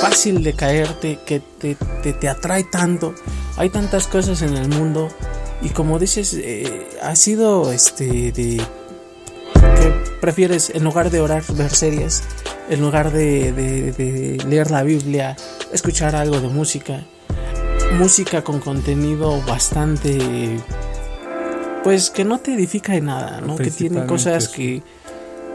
fácil 0.00 0.42
de 0.42 0.54
caerte, 0.54 1.20
que 1.24 1.38
te, 1.38 1.76
te, 2.12 2.28
atrae 2.28 2.64
tanto. 2.64 3.14
Hay 3.58 3.70
tantas 3.70 4.08
cosas 4.08 4.42
en 4.42 4.56
el 4.56 4.68
mundo. 4.68 5.08
Y 5.62 5.68
como 5.68 6.00
dices, 6.00 6.34
eh, 6.34 6.88
ha 7.00 7.14
sido 7.14 7.70
este 7.70 8.32
de 8.32 8.56
que 8.56 9.94
prefieres 10.20 10.70
en 10.70 10.82
lugar 10.82 11.10
de 11.10 11.20
orar 11.20 11.44
ver 11.52 11.70
series, 11.70 12.24
en 12.68 12.80
lugar 12.80 13.12
de, 13.12 13.52
de, 13.52 14.44
leer 14.48 14.72
la 14.72 14.82
Biblia, 14.82 15.36
escuchar 15.72 16.16
algo 16.16 16.40
de 16.40 16.48
música, 16.48 17.04
música 18.00 18.42
con 18.42 18.58
contenido 18.58 19.40
bastante 19.42 20.58
pues 21.84 22.10
que 22.10 22.24
no 22.24 22.40
te 22.40 22.54
edifica 22.54 22.96
en 22.96 23.04
nada, 23.04 23.40
¿no? 23.40 23.54
Que 23.54 23.70
tiene 23.70 24.06
cosas 24.06 24.48
que 24.48 24.82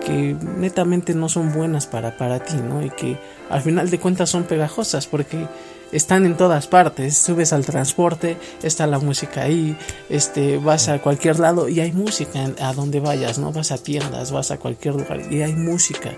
que 0.05 0.35
netamente 0.57 1.13
no 1.13 1.29
son 1.29 1.53
buenas 1.53 1.87
para, 1.87 2.17
para 2.17 2.43
ti, 2.43 2.57
¿no? 2.57 2.83
Y 2.83 2.89
que 2.89 3.17
al 3.49 3.61
final 3.61 3.89
de 3.89 3.99
cuentas 3.99 4.29
son 4.29 4.43
pegajosas, 4.43 5.07
porque 5.07 5.47
están 5.91 6.25
en 6.25 6.37
todas 6.37 6.67
partes. 6.67 7.17
Subes 7.17 7.53
al 7.53 7.65
transporte, 7.65 8.37
está 8.63 8.87
la 8.87 8.99
música 8.99 9.43
ahí, 9.43 9.77
este, 10.09 10.57
vas 10.57 10.89
a 10.89 10.99
cualquier 10.99 11.39
lado 11.39 11.69
y 11.69 11.79
hay 11.79 11.91
música 11.91 12.51
a 12.61 12.73
donde 12.73 12.99
vayas, 12.99 13.39
¿no? 13.39 13.51
Vas 13.51 13.71
a 13.71 13.77
tiendas, 13.77 14.31
vas 14.31 14.51
a 14.51 14.57
cualquier 14.57 14.95
lugar 14.95 15.21
y 15.31 15.41
hay 15.41 15.53
música. 15.53 16.11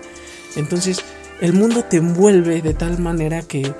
Entonces, 0.56 1.02
el 1.40 1.52
mundo 1.52 1.84
te 1.84 1.98
envuelve 1.98 2.62
de 2.62 2.74
tal 2.74 2.98
manera 2.98 3.42
que, 3.42 3.74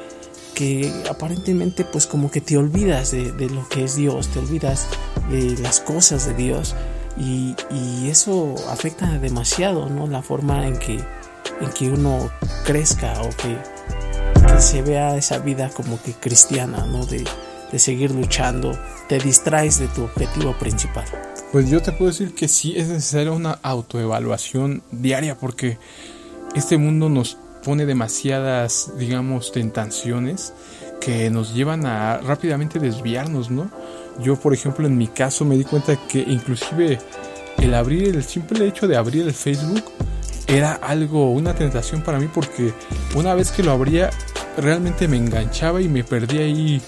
que 0.54 0.92
aparentemente 1.08 1.84
pues 1.84 2.06
como 2.06 2.30
que 2.30 2.40
te 2.40 2.56
olvidas 2.56 3.12
de, 3.12 3.48
lo 3.48 3.68
que 3.68 3.84
es 3.84 3.96
Dios, 3.96 4.28
te 4.28 4.40
olvidas 4.40 4.86
de 5.30 5.56
las 5.58 5.80
cosas 5.80 6.26
de 6.26 6.34
Dios 6.34 6.74
y, 7.16 7.54
y 7.70 8.08
eso 8.08 8.54
afecta 8.70 9.18
demasiado, 9.18 9.88
¿no? 9.88 10.06
La 10.06 10.22
forma 10.22 10.66
en 10.66 10.78
que, 10.78 10.94
en 10.94 11.70
que 11.76 11.90
uno 11.90 12.30
crezca 12.64 13.20
o 13.22 13.30
que 13.30 13.56
que 14.46 14.60
se 14.60 14.82
vea 14.82 15.16
esa 15.16 15.38
vida 15.38 15.70
como 15.70 16.00
que 16.02 16.12
cristiana, 16.12 16.86
¿no? 16.86 17.06
De, 17.06 17.24
seguir 17.76 18.12
luchando, 18.12 18.78
te 19.08 19.18
distraes 19.18 19.80
de 19.80 19.88
tu 19.88 20.04
objetivo 20.04 20.56
principal. 20.56 21.04
Pues 21.50 21.68
yo 21.68 21.82
te 21.82 21.90
puedo 21.90 22.12
decir 22.12 22.32
que 22.32 22.46
sí 22.46 22.74
es 22.76 22.86
necesaria 22.86 23.32
una 23.32 23.58
autoevaluación 23.64 24.84
diaria 24.92 25.36
porque 25.36 25.78
este 26.54 26.78
mundo 26.78 27.08
nos 27.08 27.36
pone 27.64 27.84
demasiadas, 27.84 28.92
digamos, 28.96 29.50
tentaciones 29.50 30.52
que 31.04 31.30
nos 31.30 31.54
llevan 31.54 31.86
a 31.86 32.18
rápidamente 32.18 32.78
desviarnos, 32.78 33.50
¿no? 33.50 33.70
Yo, 34.20 34.36
por 34.36 34.54
ejemplo, 34.54 34.86
en 34.86 34.96
mi 34.96 35.08
caso 35.08 35.44
me 35.44 35.56
di 35.56 35.64
cuenta 35.64 35.96
que 36.08 36.20
inclusive 36.20 36.98
el 37.58 37.74
abrir, 37.74 38.14
el 38.14 38.24
simple 38.24 38.66
hecho 38.66 38.88
de 38.88 38.96
abrir 38.96 39.22
el 39.22 39.34
Facebook 39.34 39.84
era 40.46 40.74
algo, 40.74 41.32
una 41.32 41.54
tentación 41.54 42.02
para 42.02 42.18
mí 42.18 42.28
porque 42.32 42.72
una 43.14 43.34
vez 43.34 43.50
que 43.50 43.62
lo 43.62 43.72
abría 43.72 44.10
realmente 44.56 45.08
me 45.08 45.16
enganchaba 45.16 45.80
y 45.80 45.88
me 45.88 46.04
perdí 46.04 46.38
ahí, 46.38 46.82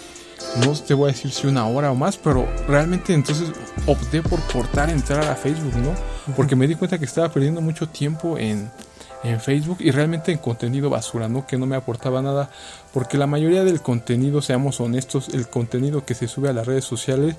no 0.65 0.73
te 0.73 0.95
voy 0.95 1.11
a 1.11 1.13
decir 1.13 1.31
si 1.31 1.47
una 1.47 1.67
hora 1.67 1.91
o 1.91 1.95
más, 1.95 2.17
pero 2.17 2.49
realmente 2.69 3.13
entonces 3.13 3.51
opté 3.87 4.23
por 4.23 4.41
cortar 4.53 4.91
entrar 4.91 5.25
a 5.25 5.35
Facebook, 5.35 5.77
¿no? 5.77 5.95
Porque 6.35 6.57
me 6.57 6.67
di 6.67 6.75
cuenta 6.75 6.99
que 6.99 7.05
estaba 7.05 7.29
perdiendo 7.29 7.61
mucho 7.61 7.89
tiempo 7.89 8.39
en, 8.39 8.71
en 9.27 9.41
Facebook 9.41 9.79
y 9.81 9.91
realmente 9.91 10.33
en 10.33 10.39
contenido 10.39 10.91
basura, 10.91 11.29
¿no? 11.29 11.47
Que 11.47 11.57
no 11.57 11.67
me 11.67 11.77
aportaba 11.77 12.23
nada, 12.23 12.51
porque 12.93 13.19
la 13.19 13.27
mayoría 13.27 13.65
del 13.65 13.81
contenido, 13.81 14.43
seamos 14.43 14.81
honestos, 14.81 15.29
el 15.31 15.49
contenido 15.49 16.05
que 16.05 16.15
se 16.15 16.29
sube 16.29 16.49
a 16.49 16.53
las 16.53 16.67
redes 16.67 16.85
sociales, 16.85 17.37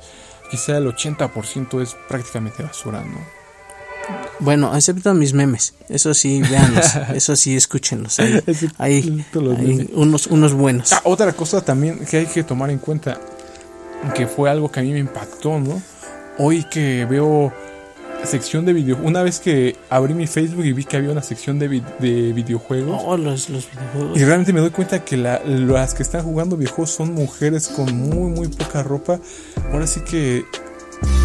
quizá 0.52 0.78
el 0.78 0.88
80% 0.88 1.82
es 1.82 1.96
prácticamente 2.08 2.64
basura, 2.64 3.04
¿no? 3.04 3.38
Bueno, 4.40 4.74
excepto 4.76 5.14
mis 5.14 5.34
memes. 5.34 5.74
Eso 5.90 6.14
sí, 6.14 6.42
véanlos. 6.42 6.96
eso 7.14 7.36
sí, 7.36 7.56
escúcenlos. 7.56 8.18
Hay, 8.78 9.26
unos, 9.94 10.28
unos 10.28 10.54
buenos. 10.54 10.94
Ah, 10.94 11.02
otra 11.04 11.34
cosa 11.34 11.62
también 11.62 12.06
que 12.06 12.18
hay 12.18 12.26
que 12.28 12.44
tomar 12.44 12.70
en 12.70 12.78
cuenta, 12.78 13.20
que 14.16 14.28
fue 14.28 14.50
algo 14.50 14.72
que 14.72 14.80
a 14.80 14.84
mí 14.84 14.92
me 14.92 15.00
impactó, 15.00 15.60
¿no? 15.60 15.82
Hoy 16.38 16.64
que 16.66 17.06
veo 17.06 17.52
sección 18.28 18.66
de 18.66 18.74
videojuegos. 18.74 19.10
Una 19.10 19.24
vez 19.24 19.40
que 19.40 19.76
abrí 19.90 20.14
mi 20.14 20.28
Facebook 20.28 20.66
y 20.66 20.74
vi 20.74 20.84
que 20.84 20.98
había 20.98 21.12
una 21.12 21.24
sección 21.24 21.58
de, 21.58 21.82
de 22.00 22.34
videojuegos. 22.34 23.02
Oh, 23.04 23.18
los, 23.18 23.50
los, 23.50 23.70
videojuegos. 23.72 24.18
Y 24.20 24.26
realmente 24.26 24.54
me 24.54 24.60
doy 24.60 24.70
cuenta 24.70 25.04
que 25.04 25.18
las 25.18 25.94
que 25.94 26.04
están 26.04 26.24
jugando 26.24 26.58
videojuegos 26.58 26.92
son 26.92 27.14
mujeres 27.14 27.70
con 27.70 27.96
muy, 27.96 28.32
muy 28.32 28.48
poca 28.50 28.84
ropa. 28.84 29.20
Ahora 29.72 29.88
sí 29.88 30.02
que 30.02 30.46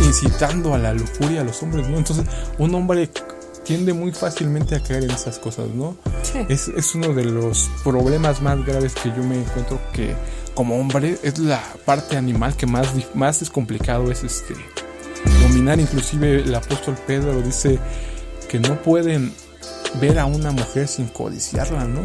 incitando 0.05 0.75
a 0.75 0.79
la 0.79 0.93
lujuria 0.95 1.41
a 1.41 1.45
los 1.45 1.63
hombres, 1.63 1.89
¿no? 1.89 1.99
Entonces, 1.99 2.25
un 2.59 2.75
hombre 2.75 3.11
tiende 3.65 3.93
muy 3.93 4.13
fácilmente 4.13 4.75
a 4.75 4.81
caer 4.81 5.05
en 5.05 5.11
esas 5.11 5.39
cosas, 5.39 5.69
¿no? 5.69 5.97
Es, 6.49 6.69
es, 6.69 6.95
uno 6.95 7.15
de 7.15 7.25
los 7.25 7.71
problemas 7.85 8.43
más 8.43 8.65
graves 8.65 8.95
que 8.95 9.11
yo 9.11 9.23
me 9.23 9.41
encuentro 9.41 9.81
que 9.93 10.15
como 10.55 10.79
hombre 10.79 11.19
es 11.23 11.39
la 11.39 11.63
parte 11.85 12.17
animal 12.17 12.57
que 12.57 12.67
más, 12.67 12.89
más 13.15 13.43
es 13.43 13.51
complicado, 13.51 14.11
es 14.11 14.25
este 14.25 14.55
dominar, 15.43 15.81
inclusive 15.81 16.43
el 16.43 16.55
apóstol 16.55 16.97
Pedro 17.07 17.41
dice 17.43 17.79
que 18.49 18.59
no 18.61 18.81
pueden 18.83 19.33
ver 20.01 20.19
a 20.19 20.27
una 20.27 20.51
mujer 20.53 20.89
sin 20.89 21.07
codiciarla, 21.09 21.85
¿no? 21.85 22.01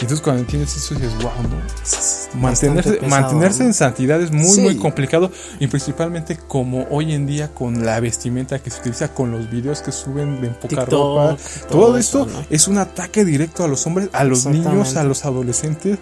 Entonces 0.00 0.22
cuando 0.22 0.40
entiendes 0.40 0.74
eso 0.74 0.94
dices, 0.94 1.12
wow, 1.16 1.30
¿no? 1.42 2.40
Mantenerse, 2.40 3.00
mantenerse 3.06 3.64
en 3.64 3.74
santidad 3.74 4.20
es 4.22 4.30
muy, 4.30 4.58
muy 4.60 4.76
complicado 4.76 5.30
y 5.58 5.66
principalmente 5.66 6.38
como 6.48 6.86
hoy 6.90 7.12
en 7.12 7.26
día 7.26 7.52
con 7.52 7.84
la 7.84 8.00
vestimenta 8.00 8.58
que 8.60 8.70
se 8.70 8.80
utiliza, 8.80 9.12
con 9.12 9.30
los 9.30 9.50
videos 9.50 9.82
que 9.82 9.92
suben 9.92 10.42
en 10.42 10.54
poca 10.54 10.86
ropa, 10.86 11.36
todo, 11.68 11.98
esto 11.98 12.26
es 12.48 12.66
un 12.66 12.78
ataque 12.78 13.26
directo 13.26 13.62
a 13.62 13.68
los 13.68 13.86
hombres, 13.86 14.08
a 14.12 14.24
los 14.24 14.46
niños, 14.46 14.96
a 14.96 15.04
los 15.04 15.26
adolescentes 15.26 15.98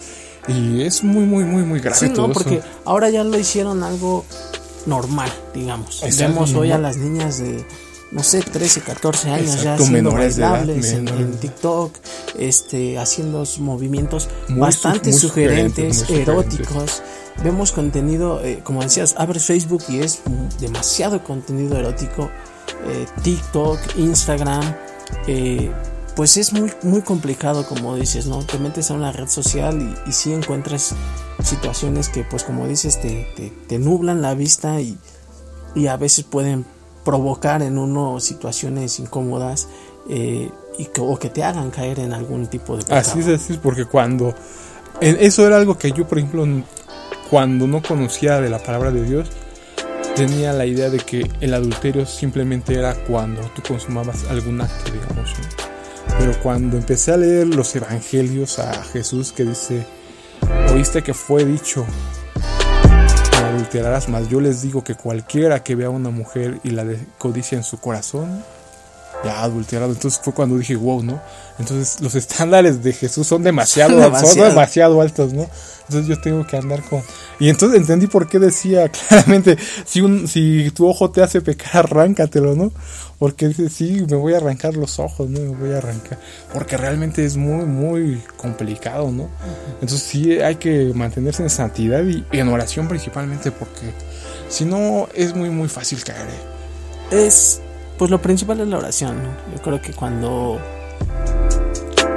y 0.47 0.83
es 0.83 1.03
muy, 1.03 1.25
muy, 1.25 1.45
muy, 1.45 1.63
muy 1.65 1.81
grave 1.81 1.99
sí, 1.99 2.09
todo 2.11 2.33
porque 2.33 2.63
ahora 2.85 3.11
ya 3.11 3.25
lo 3.25 3.37
hicieron 3.37 3.83
algo 3.83 4.25
normal, 4.87 5.31
digamos. 5.55 6.03
Vemos 6.19 6.55
hoy 6.55 6.73
a 6.73 6.79
las 6.79 6.97
niñas 6.97 7.39
de 7.39 7.65
no 8.11 8.23
sé, 8.23 8.41
13, 8.41 8.81
14 8.81 9.31
años 9.31 9.63
ya 9.63 9.77
siendo 9.77 10.13
bailables 10.13 10.93
en, 10.93 11.33
TikTok, 11.39 11.95
este, 12.39 12.99
haciendo 12.99 13.45
movimientos 13.59 14.29
bastante 14.49 15.13
sugerentes, 15.13 16.09
eróticos. 16.09 17.03
Vemos 17.43 17.71
contenido, 17.71 18.43
eh, 18.43 18.61
como 18.65 18.83
decías, 18.83 19.15
abres 19.17 19.45
Facebook 19.45 19.83
y 19.89 20.01
es 20.01 20.23
demasiado 20.59 21.23
contenido 21.23 21.79
erótico. 21.79 22.31
Eh, 22.87 23.07
TikTok, 23.23 23.79
Instagram, 23.97 24.75
eh, 25.27 25.71
pues 26.19 26.37
es 26.37 26.53
muy, 26.53 26.73
muy 26.83 27.03
complicado, 27.03 27.65
como 27.65 27.95
dices, 27.95 28.27
¿no? 28.27 28.43
Te 28.43 28.59
metes 28.59 28.91
a 28.91 28.95
una 28.95 29.13
red 29.13 29.29
social 29.29 29.81
y, 29.81 30.11
y 30.11 30.13
sí 30.13 30.33
encuentras 30.33 30.97
situaciones 31.45 32.09
que, 32.09 32.25
pues 32.25 32.43
como 32.43 32.67
dices, 32.67 33.01
te, 33.01 33.53
te, 33.69 33.79
nublan 33.79 34.21
la 34.21 34.35
vista 34.35 34.81
y, 34.81 34.99
y 35.77 35.87
a 35.87 35.97
veces 35.97 36.25
pueden 36.25 36.67
provocar 37.05 37.63
en 37.63 37.79
uno 37.79 38.19
situaciones 38.19 38.99
incómodas 38.99 39.69
eh, 40.11 40.51
y 40.77 40.87
que, 40.87 41.01
o 41.01 41.17
que 41.21 41.31
te 41.31 41.45
hagan 41.45 41.71
caer 41.71 42.01
en 42.01 42.13
algún 42.13 42.49
tipo 42.49 42.77
de. 42.77 42.93
Así 42.93 43.21
es, 43.21 43.29
así 43.29 43.53
es, 43.53 43.59
porque 43.61 43.85
cuando... 43.85 44.35
Eso 45.01 45.47
era 45.47 45.57
algo 45.57 45.79
que 45.79 45.93
yo, 45.93 46.09
por 46.09 46.19
ejemplo, 46.19 46.45
cuando 47.31 47.69
no 47.69 47.81
conocía 47.81 48.41
de 48.41 48.51
la 48.51 48.59
palabra 48.59 48.91
de 48.91 49.05
Dios, 49.05 49.29
tenía 50.17 50.53
la 50.53 50.67
idea 50.67 50.91
de 50.91 50.99
que 50.99 51.31
el 51.41 51.55
adulterio 51.55 52.07
simplemente 52.07 52.75
era 52.75 52.95
cuando 53.05 53.41
tú 53.55 53.63
consumabas 53.63 54.25
algún 54.25 54.61
acto, 54.61 54.91
digamos. 54.91 55.33
Pero 56.17 56.33
cuando 56.43 56.77
empecé 56.77 57.13
a 57.13 57.17
leer 57.17 57.49
los 57.49 57.75
evangelios 57.75 58.59
a 58.59 58.83
Jesús 58.85 59.33
que 59.33 59.45
dice, 59.45 59.85
oíste 60.73 61.03
que 61.03 61.15
fue 61.15 61.45
dicho, 61.45 61.85
adulterarás 63.49 64.09
más. 64.09 64.29
Yo 64.29 64.41
les 64.41 64.63
digo 64.63 64.85
que 64.85 64.95
cualquiera 64.95 65.63
que 65.63 65.75
vea 65.75 65.89
a 65.89 65.91
una 65.91 66.11
mujer 66.11 66.61
y 66.63 66.71
la 66.71 66.85
codicia 67.19 67.57
en 67.57 67.65
su 67.65 67.81
corazón, 67.81 68.43
ya 69.25 69.43
adulterado. 69.43 69.93
Entonces 69.93 70.21
fue 70.23 70.33
cuando 70.33 70.57
dije, 70.59 70.77
wow, 70.77 71.03
¿no? 71.03 71.21
Entonces 71.59 72.01
los 72.01 72.15
estándares 72.15 72.83
de 72.83 72.93
Jesús 72.93 73.27
son 73.27 73.43
demasiado, 73.43 73.99
demasiado. 73.99 75.01
altos, 75.01 75.33
¿no? 75.33 75.49
Entonces 75.89 76.07
yo 76.09 76.21
tengo 76.21 76.47
que 76.47 76.57
andar 76.57 76.83
con... 76.83 77.03
Y 77.41 77.49
entonces 77.49 77.81
entendí 77.81 78.07
por 78.07 78.29
qué 78.29 78.39
decía 78.39 78.89
claramente, 79.09 79.57
si, 79.85 80.01
un, 80.01 80.29
si 80.29 80.71
tu 80.71 80.87
ojo 80.87 81.11
te 81.11 81.23
hace 81.23 81.41
pecar, 81.41 81.87
arráncatelo, 81.87 82.55
¿no? 82.55 82.73
Porque 83.19 83.49
dice, 83.49 83.69
sí, 83.69 84.07
me 84.09 84.17
voy 84.17 84.35
a 84.35 84.37
arrancar 84.37 84.75
los 84.75 84.99
ojos, 84.99 85.29
¿no? 85.29 85.41
Me 85.41 85.57
voy 85.57 85.73
a 85.73 85.79
arrancar. 85.79 86.19
Porque 86.53 86.77
realmente 86.77 87.25
es 87.25 87.37
muy, 87.37 87.65
muy 87.65 88.23
complicado, 88.37 89.11
¿no? 89.11 89.29
Entonces 89.81 90.03
sí 90.03 90.39
hay 90.41 90.57
que 90.57 90.93
mantenerse 90.95 91.43
en 91.43 91.51
santidad 91.51 92.05
y 92.05 92.25
en 92.33 92.49
oración 92.49 92.87
principalmente 92.87 93.51
porque 93.51 93.93
si 94.49 94.65
no 94.65 95.09
es 95.15 95.35
muy, 95.35 95.51
muy 95.51 95.69
fácil 95.69 96.03
caer. 96.05 96.29
¿eh? 96.29 97.27
Es 97.27 97.61
pues 97.99 98.11
lo 98.11 98.23
principal 98.23 98.61
es 98.61 98.69
la 98.69 98.79
oración. 98.79 99.17
Yo 99.55 99.61
creo 99.61 99.83
que 99.83 99.93
cuando 99.93 100.59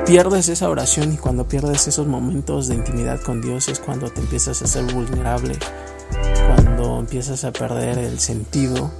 pierdes 0.05 0.47
esa 0.49 0.69
oración 0.69 1.13
y 1.13 1.17
cuando 1.17 1.47
pierdes 1.47 1.87
esos 1.87 2.05
momentos 2.05 2.67
de 2.67 2.75
intimidad 2.75 3.19
con 3.21 3.41
Dios 3.41 3.67
es 3.67 3.79
cuando 3.79 4.09
te 4.09 4.21
empiezas 4.21 4.61
a 4.61 4.67
ser 4.67 4.83
vulnerable, 4.93 5.57
cuando 6.47 6.99
empiezas 6.99 7.43
a 7.43 7.51
perder 7.51 7.97
el 7.97 8.19
sentido 8.19 8.91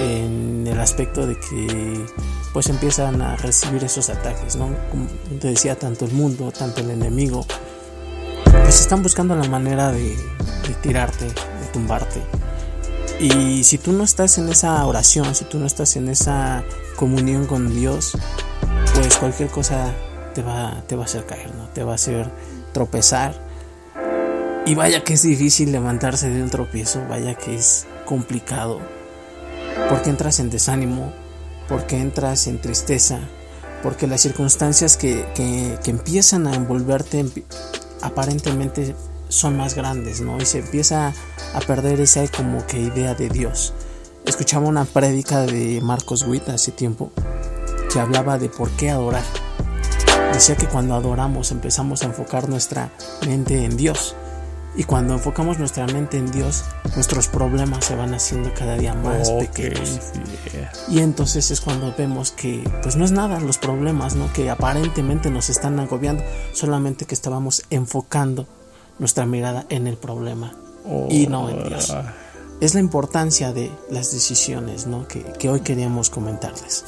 en 0.00 0.66
el 0.66 0.80
aspecto 0.80 1.26
de 1.26 1.38
que 1.38 2.06
pues 2.52 2.68
empiezan 2.68 3.20
a 3.20 3.36
recibir 3.36 3.84
esos 3.84 4.08
ataques, 4.08 4.56
¿no? 4.56 4.70
Como 4.90 5.06
te 5.38 5.48
decía, 5.48 5.78
tanto 5.78 6.06
el 6.06 6.12
mundo, 6.12 6.50
tanto 6.50 6.80
el 6.80 6.90
enemigo, 6.90 7.44
pues 8.44 8.80
están 8.80 9.02
buscando 9.02 9.36
la 9.36 9.48
manera 9.48 9.92
de, 9.92 10.16
de 10.66 10.74
tirarte, 10.80 11.26
de 11.26 11.66
tumbarte. 11.72 12.22
Y 13.20 13.64
si 13.64 13.78
tú 13.78 13.92
no 13.92 14.04
estás 14.04 14.38
en 14.38 14.48
esa 14.48 14.84
oración, 14.86 15.34
si 15.34 15.44
tú 15.44 15.58
no 15.58 15.66
estás 15.66 15.96
en 15.96 16.08
esa 16.08 16.62
comunión 16.96 17.46
con 17.46 17.74
Dios, 17.74 18.16
pues 18.94 19.16
cualquier 19.16 19.48
cosa 19.48 19.92
te 20.34 20.42
va, 20.42 20.82
te 20.86 20.94
va 20.94 21.02
a 21.02 21.06
hacer 21.06 21.26
caer, 21.26 21.52
¿no? 21.54 21.68
Te 21.70 21.82
va 21.82 21.92
a 21.92 21.94
hacer 21.96 22.30
tropezar. 22.72 23.34
Y 24.66 24.74
vaya 24.76 25.02
que 25.02 25.14
es 25.14 25.22
difícil 25.22 25.72
levantarse 25.72 26.28
de 26.30 26.42
un 26.42 26.50
tropiezo, 26.50 27.04
vaya 27.08 27.34
que 27.34 27.56
es 27.56 27.86
complicado. 28.04 28.80
Porque 29.88 30.10
entras 30.10 30.38
en 30.38 30.50
desánimo, 30.50 31.12
porque 31.68 31.98
entras 31.98 32.46
en 32.46 32.60
tristeza, 32.60 33.18
porque 33.82 34.06
las 34.06 34.20
circunstancias 34.20 34.96
que, 34.96 35.26
que, 35.34 35.76
que 35.82 35.90
empiezan 35.90 36.46
a 36.46 36.54
envolverte 36.54 37.24
aparentemente 38.02 38.94
son 39.28 39.56
más 39.56 39.74
grandes, 39.74 40.20
¿no? 40.20 40.38
Y 40.38 40.46
se 40.46 40.58
empieza 40.58 41.12
a 41.54 41.60
perder 41.60 42.00
esa 42.00 42.26
como 42.28 42.66
que 42.66 42.78
idea 42.78 43.14
de 43.14 43.28
Dios. 43.28 43.72
Escuchaba 44.24 44.66
una 44.66 44.84
prédica 44.84 45.42
de 45.42 45.80
Marcos 45.80 46.24
Witt 46.24 46.48
hace 46.48 46.72
tiempo 46.72 47.10
que 47.92 48.00
hablaba 48.00 48.38
de 48.38 48.48
por 48.48 48.70
qué 48.72 48.90
adorar. 48.90 49.22
Decía 50.32 50.56
que 50.56 50.66
cuando 50.66 50.94
adoramos 50.94 51.50
empezamos 51.50 52.02
a 52.02 52.06
enfocar 52.06 52.48
nuestra 52.48 52.90
mente 53.26 53.64
en 53.64 53.76
Dios. 53.76 54.14
Y 54.76 54.84
cuando 54.84 55.14
enfocamos 55.14 55.58
nuestra 55.58 55.86
mente 55.86 56.18
en 56.18 56.30
Dios, 56.30 56.64
nuestros 56.94 57.26
problemas 57.26 57.84
se 57.86 57.96
van 57.96 58.14
haciendo 58.14 58.52
cada 58.54 58.76
día 58.76 58.94
más 58.94 59.30
pequeños. 59.30 59.98
Y 60.88 61.00
entonces 61.00 61.50
es 61.50 61.60
cuando 61.60 61.92
vemos 61.96 62.30
que 62.30 62.62
pues 62.82 62.94
no 62.96 63.04
es 63.04 63.10
nada 63.10 63.40
los 63.40 63.58
problemas, 63.58 64.14
¿no? 64.14 64.32
Que 64.32 64.50
aparentemente 64.50 65.30
nos 65.30 65.48
están 65.48 65.80
agobiando, 65.80 66.22
solamente 66.52 67.06
que 67.06 67.14
estábamos 67.14 67.62
enfocando 67.70 68.46
nuestra 68.98 69.26
mirada 69.26 69.66
en 69.68 69.86
el 69.86 69.96
problema 69.96 70.54
y 71.08 71.26
no 71.26 71.48
en 71.48 71.68
Dios. 71.68 71.94
Es 72.60 72.74
la 72.74 72.80
importancia 72.80 73.52
de 73.52 73.70
las 73.90 74.12
decisiones, 74.12 74.86
¿no? 74.86 75.06
Que, 75.06 75.22
que 75.22 75.48
hoy 75.48 75.60
queríamos 75.60 76.10
comentarles. 76.10 76.84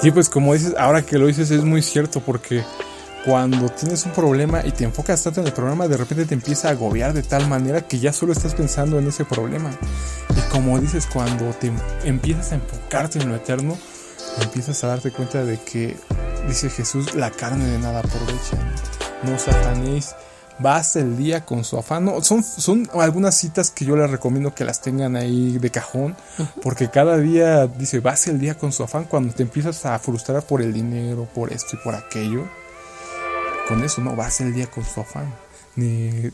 Sí, 0.00 0.10
pues 0.10 0.28
como 0.28 0.52
dices, 0.52 0.74
ahora 0.78 1.02
que 1.02 1.18
lo 1.18 1.26
dices 1.26 1.50
es 1.50 1.64
muy 1.64 1.80
cierto 1.80 2.20
porque 2.20 2.64
cuando 3.26 3.68
tienes 3.68 4.06
un 4.06 4.12
problema 4.12 4.64
y 4.64 4.70
te 4.70 4.84
enfocas 4.84 5.22
tanto 5.22 5.40
en 5.40 5.48
el 5.48 5.52
problema, 5.52 5.88
de 5.88 5.96
repente 5.96 6.26
te 6.26 6.34
empieza 6.34 6.68
a 6.68 6.70
agobiar 6.70 7.12
de 7.12 7.24
tal 7.24 7.48
manera 7.48 7.80
que 7.80 7.98
ya 7.98 8.12
solo 8.12 8.32
estás 8.32 8.54
pensando 8.54 9.00
en 9.00 9.08
ese 9.08 9.24
problema. 9.24 9.70
Y 10.30 10.40
como 10.52 10.78
dices, 10.78 11.08
cuando 11.12 11.50
te 11.50 11.72
empiezas 12.04 12.52
a 12.52 12.54
enfocarte 12.54 13.18
en 13.18 13.28
lo 13.28 13.34
eterno, 13.34 13.76
empiezas 14.40 14.84
a 14.84 14.88
darte 14.88 15.10
cuenta 15.10 15.44
de 15.44 15.58
que, 15.58 15.96
dice 16.46 16.70
Jesús, 16.70 17.16
la 17.16 17.32
carne 17.32 17.64
de 17.66 17.78
nada 17.80 17.98
aprovecha. 17.98 18.56
No, 19.24 19.32
no 19.32 19.96
Basta 20.58 21.00
el 21.00 21.16
día 21.16 21.44
con 21.44 21.64
su 21.64 21.78
afán. 21.78 22.10
son, 22.22 22.42
son 22.42 22.88
algunas 22.94 23.36
citas 23.36 23.70
que 23.70 23.84
yo 23.84 23.94
les 23.96 24.10
recomiendo 24.10 24.54
que 24.54 24.64
las 24.64 24.80
tengan 24.80 25.14
ahí 25.16 25.58
de 25.58 25.70
cajón, 25.70 26.16
porque 26.62 26.90
cada 26.90 27.18
día 27.18 27.66
dice, 27.66 28.00
vas 28.00 28.26
el 28.26 28.38
día 28.38 28.56
con 28.56 28.72
su 28.72 28.82
afán 28.82 29.04
cuando 29.04 29.34
te 29.34 29.42
empiezas 29.42 29.84
a 29.84 29.98
frustrar 29.98 30.42
por 30.42 30.62
el 30.62 30.72
dinero, 30.72 31.28
por 31.34 31.52
esto 31.52 31.76
y 31.76 31.84
por 31.84 31.94
aquello. 31.94 32.44
Con 33.68 33.84
eso 33.84 34.00
no 34.00 34.16
vas 34.16 34.40
el 34.40 34.54
día 34.54 34.66
con 34.70 34.84
su 34.84 35.00
afán. 35.00 35.34
Ni, 35.74 36.30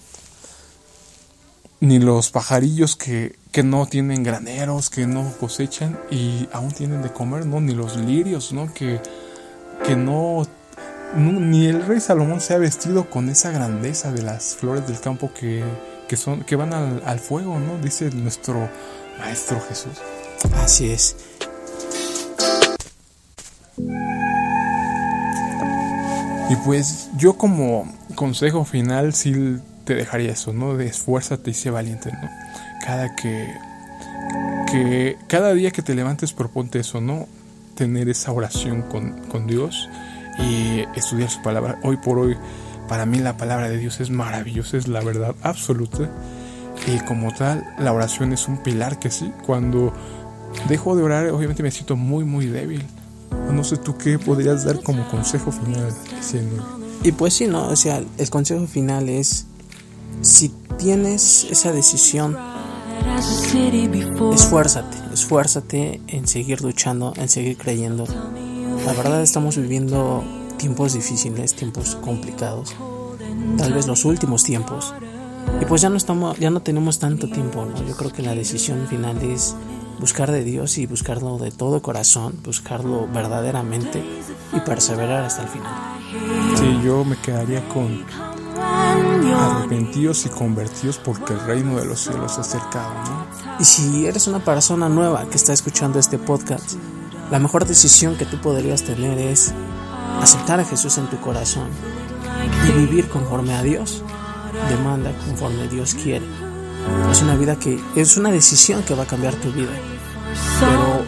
ni 1.81 1.99
los 1.99 2.31
pajarillos 2.31 2.95
que, 2.95 3.35
que 3.51 3.65
no 3.65 3.87
tienen 3.87 4.23
graneros, 4.23 4.89
que 4.89 5.07
no 5.07 5.33
cosechan 5.41 5.99
y 6.11 6.49
aún 6.53 6.71
tienen 6.71 7.03
de 7.03 7.13
comer, 7.13 7.45
¿no? 7.45 7.61
Ni 7.61 7.75
los 7.75 7.97
lirios, 7.97 8.53
¿no? 8.53 8.73
Que, 8.73 9.01
que 9.85 9.97
no 9.97 10.47
ni 11.15 11.67
el 11.67 11.85
rey 11.85 12.01
Salomón 12.01 12.41
se 12.41 12.55
ha 12.55 12.59
vestido 12.59 13.11
con 13.11 13.29
esa 13.29 13.51
grandeza 13.51 14.13
de 14.13 14.23
las 14.23 14.57
flores 14.57 14.87
del 14.87 15.01
campo 15.01 15.31
que, 15.35 15.65
son, 16.17 16.43
que 16.43 16.57
van 16.57 16.73
al, 16.73 17.19
fuego, 17.19 17.59
¿no? 17.59 17.79
Dice 17.79 18.11
nuestro 18.11 18.69
Maestro 19.19 19.61
Jesús. 19.69 19.93
Así 20.57 20.91
es. 20.91 21.17
Y 26.51 26.57
pues 26.65 27.11
yo 27.17 27.35
como 27.35 27.91
consejo 28.15 28.65
final 28.65 29.15
sí 29.15 29.59
te 29.85 29.95
dejaría 29.95 30.33
eso, 30.33 30.53
¿no? 30.53 30.77
De 30.77 30.87
esfuérzate 30.87 31.51
y 31.51 31.55
sé 31.55 31.71
valiente, 31.71 32.11
¿no? 32.13 32.29
Cada 32.85 33.15
que, 33.17 33.55
que 34.71 35.17
cada 35.29 35.55
día 35.55 35.71
que 35.71 35.83
te 35.83 35.95
levantes 35.95 36.33
proponte 36.33 36.81
eso, 36.81 37.01
¿no? 37.01 37.27
Tener 37.75 38.09
esa 38.09 38.33
oración 38.33 38.83
con, 38.83 39.13
con 39.29 39.47
Dios 39.47 39.89
y 40.39 40.85
estudiar 40.97 41.31
su 41.31 41.43
palabra. 41.43 41.79
Hoy 41.83 41.97
por 41.97 42.19
hoy, 42.19 42.37
para 42.89 43.07
mí 43.07 43.19
la 43.19 43.37
palabra 43.37 43.69
de 43.69 43.79
Dios 43.79 44.01
es 44.01 44.11
maravillosa, 44.11 44.77
es 44.77 44.89
la 44.89 45.01
verdad 45.01 45.35
absoluta. 45.43 46.11
Y 46.87 46.99
como 47.01 47.33
tal, 47.33 47.65
la 47.79 47.93
oración 47.93 48.33
es 48.33 48.49
un 48.49 48.63
pilar 48.63 48.99
que 48.99 49.11
sí, 49.11 49.33
cuando 49.47 49.93
dejo 50.69 50.97
de 50.97 51.03
orar, 51.03 51.29
obviamente 51.31 51.63
me 51.63 51.71
siento 51.71 51.97
muy, 51.97 52.25
muy 52.25 52.47
débil. 52.47 52.83
No 53.53 53.65
sé 53.65 53.77
tú 53.77 53.97
qué 53.97 54.19
podrías 54.19 54.65
dar 54.65 54.83
como 54.83 55.09
consejo 55.09 55.53
final. 55.53 55.93
Y 57.03 57.13
pues 57.13 57.35
sí, 57.35 57.47
no, 57.47 57.69
o 57.69 57.77
sea, 57.77 58.03
el 58.19 58.31
consejo 58.31 58.67
final 58.67 59.09
es, 59.09 59.47
si 60.23 60.53
tienes 60.79 61.47
esa 61.51 61.73
decisión, 61.73 62.37
esfuérzate, 64.33 64.97
esfuérzate 65.13 66.01
en 66.09 66.27
seguir 66.27 66.63
luchando, 66.63 67.13
en 67.17 67.29
seguir 67.29 67.57
creyendo 67.57 68.07
la 68.85 68.93
verdad 68.93 69.23
estamos 69.23 69.57
viviendo 69.57 70.25
tiempos 70.57 70.95
difíciles, 70.95 71.55
tiempos 71.55 71.97
complicados. 71.97 72.75
Tal 73.59 73.73
vez 73.73 73.87
los 73.87 74.05
últimos 74.05 74.43
tiempos. 74.45 74.95
Y 75.61 75.65
pues 75.65 75.83
ya 75.83 75.89
no 75.89 75.97
estamos, 75.97 76.39
ya 76.39 76.51
no 76.51 76.61
tenemos 76.61 76.99
tanto 76.99 77.29
tiempo, 77.29 77.65
¿no? 77.65 77.85
Yo 77.87 77.97
creo 77.97 78.13
que 78.13 78.23
la 78.23 78.35
decisión 78.35 78.87
final 78.89 79.21
es 79.23 79.55
buscar 79.99 80.31
de 80.31 80.45
Dios 80.45 80.79
y 80.79 80.87
buscarlo 80.87 81.39
de 81.39 81.51
todo 81.51 81.83
corazón, 81.83 82.35
buscarlo 82.45 83.07
verdaderamente 83.13 84.03
y 84.53 84.61
perseverar 84.61 85.25
hasta 85.25 85.43
el 85.43 85.49
final. 85.49 85.73
Sí, 86.57 86.81
yo 86.85 87.05
me 87.05 87.17
quedaría 87.17 87.67
con 87.69 88.05
arrepentidos 89.37 90.27
y 90.27 90.29
convertidos 90.29 90.99
porque 90.99 91.33
el 91.33 91.41
reino 91.41 91.77
de 91.77 91.85
los 91.85 92.01
cielos 92.01 92.33
se 92.33 92.39
ha 92.39 92.41
acercado, 92.41 92.95
¿no? 93.05 93.27
Y 93.59 93.65
si 93.65 94.07
eres 94.07 94.27
una 94.27 94.45
persona 94.45 94.89
nueva 94.89 95.25
que 95.29 95.37
está 95.37 95.53
escuchando 95.53 95.99
este 95.99 96.19
podcast, 96.19 96.75
la 97.33 97.39
mejor 97.39 97.65
decisión 97.65 98.17
que 98.17 98.27
tú 98.27 98.39
podrías 98.43 98.83
tener 98.83 99.19
es 99.19 99.55
aceptar 100.21 100.61
a 100.61 100.67
Jesús 100.67 100.99
en 100.99 101.07
tu 101.07 101.19
corazón 101.19 101.67
y 102.69 102.73
vivir 102.73 103.09
conforme 103.09 103.55
a 103.55 103.63
Dios. 103.63 104.03
Demanda 104.69 105.11
conforme 105.27 105.67
Dios 105.67 105.95
quiere. 105.95 106.27
Es 107.11 107.23
una 107.23 107.35
vida 107.37 107.57
que 107.57 107.81
es 107.97 108.19
una 108.19 108.31
decisión 108.31 108.83
que 108.83 108.95
va 108.95 109.05
a 109.05 109.07
cambiar 109.07 109.35
tu 109.37 109.51
vida. 109.51 109.71
Pero 110.61 111.07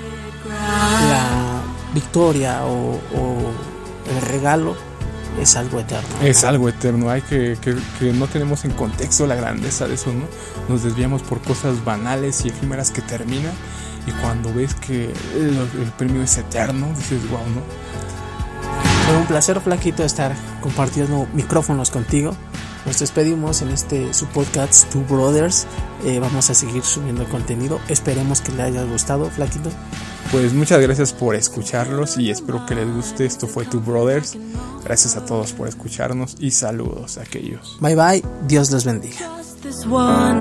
la 1.11 1.61
victoria 1.93 2.65
o, 2.65 2.99
el 4.11 4.23
regalo 4.23 4.77
es 5.39 5.57
algo 5.57 5.79
eterno. 5.79 6.09
Es 6.23 6.43
algo 6.45 6.71
eterno, 6.71 7.11
hay 7.11 7.21
que, 7.21 7.59
que, 7.61 7.77
que, 7.99 8.15
no 8.15 8.29
tenemos 8.29 8.65
en 8.65 8.71
contexto 8.71 9.27
la 9.27 9.35
grandeza 9.35 9.87
de 9.87 9.97
eso, 9.97 10.11
¿no? 10.11 10.25
Nos 10.71 10.85
desviamos 10.85 11.21
por 11.21 11.43
cosas 11.43 11.85
banales 11.85 12.47
y 12.47 12.49
efímeras 12.49 12.91
que 12.91 13.03
terminan 13.03 13.53
y 14.07 14.13
cuando 14.13 14.53
ves 14.53 14.75
que 14.75 15.13
el, 15.37 15.93
premio 15.97 16.23
es 16.23 16.37
eterno, 16.39 16.89
dices, 16.97 17.29
wow, 17.31 17.41
¿no? 17.41 17.63
Fue 19.07 19.17
un 19.17 19.27
placer, 19.27 19.61
Flaquito, 19.61 20.03
estar 20.03 20.35
compartiendo 20.61 21.27
micrófonos 21.35 21.91
contigo. 21.91 22.35
Nos 22.87 22.99
despedimos 22.99 23.63
en 23.63 23.71
este 23.71 24.13
su 24.13 24.27
podcast 24.27 24.91
Two 24.91 25.05
Brothers. 25.09 25.67
Eh, 26.05 26.19
vamos 26.19 26.51
a 26.51 26.55
seguir 26.55 26.83
subiendo 26.83 27.25
contenido. 27.29 27.81
Esperemos 27.89 28.41
que 28.41 28.53
les 28.53 28.61
haya 28.61 28.85
gustado, 28.85 29.31
Flaquito. 29.31 29.71
Pues 30.31 30.53
muchas 30.53 30.81
gracias 30.81 31.13
por 31.13 31.35
escucharlos 31.35 32.19
y 32.19 32.31
espero 32.31 32.67
que 32.67 32.75
les 32.75 32.91
guste. 32.93 33.25
Esto 33.25 33.47
fue 33.47 33.65
Two 33.65 33.81
Brothers. 33.81 34.37
Gracias 34.85 35.17
a 35.17 35.25
todos 35.25 35.53
por 35.53 35.69
escucharnos 35.69 36.37
y 36.39 36.51
saludos 36.51 37.17
a 37.19 37.23
aquellos. 37.23 37.79
Bye 37.81 37.95
bye. 37.95 38.23
Dios 38.47 38.71
los 38.71 38.85
bendiga. 38.85 39.17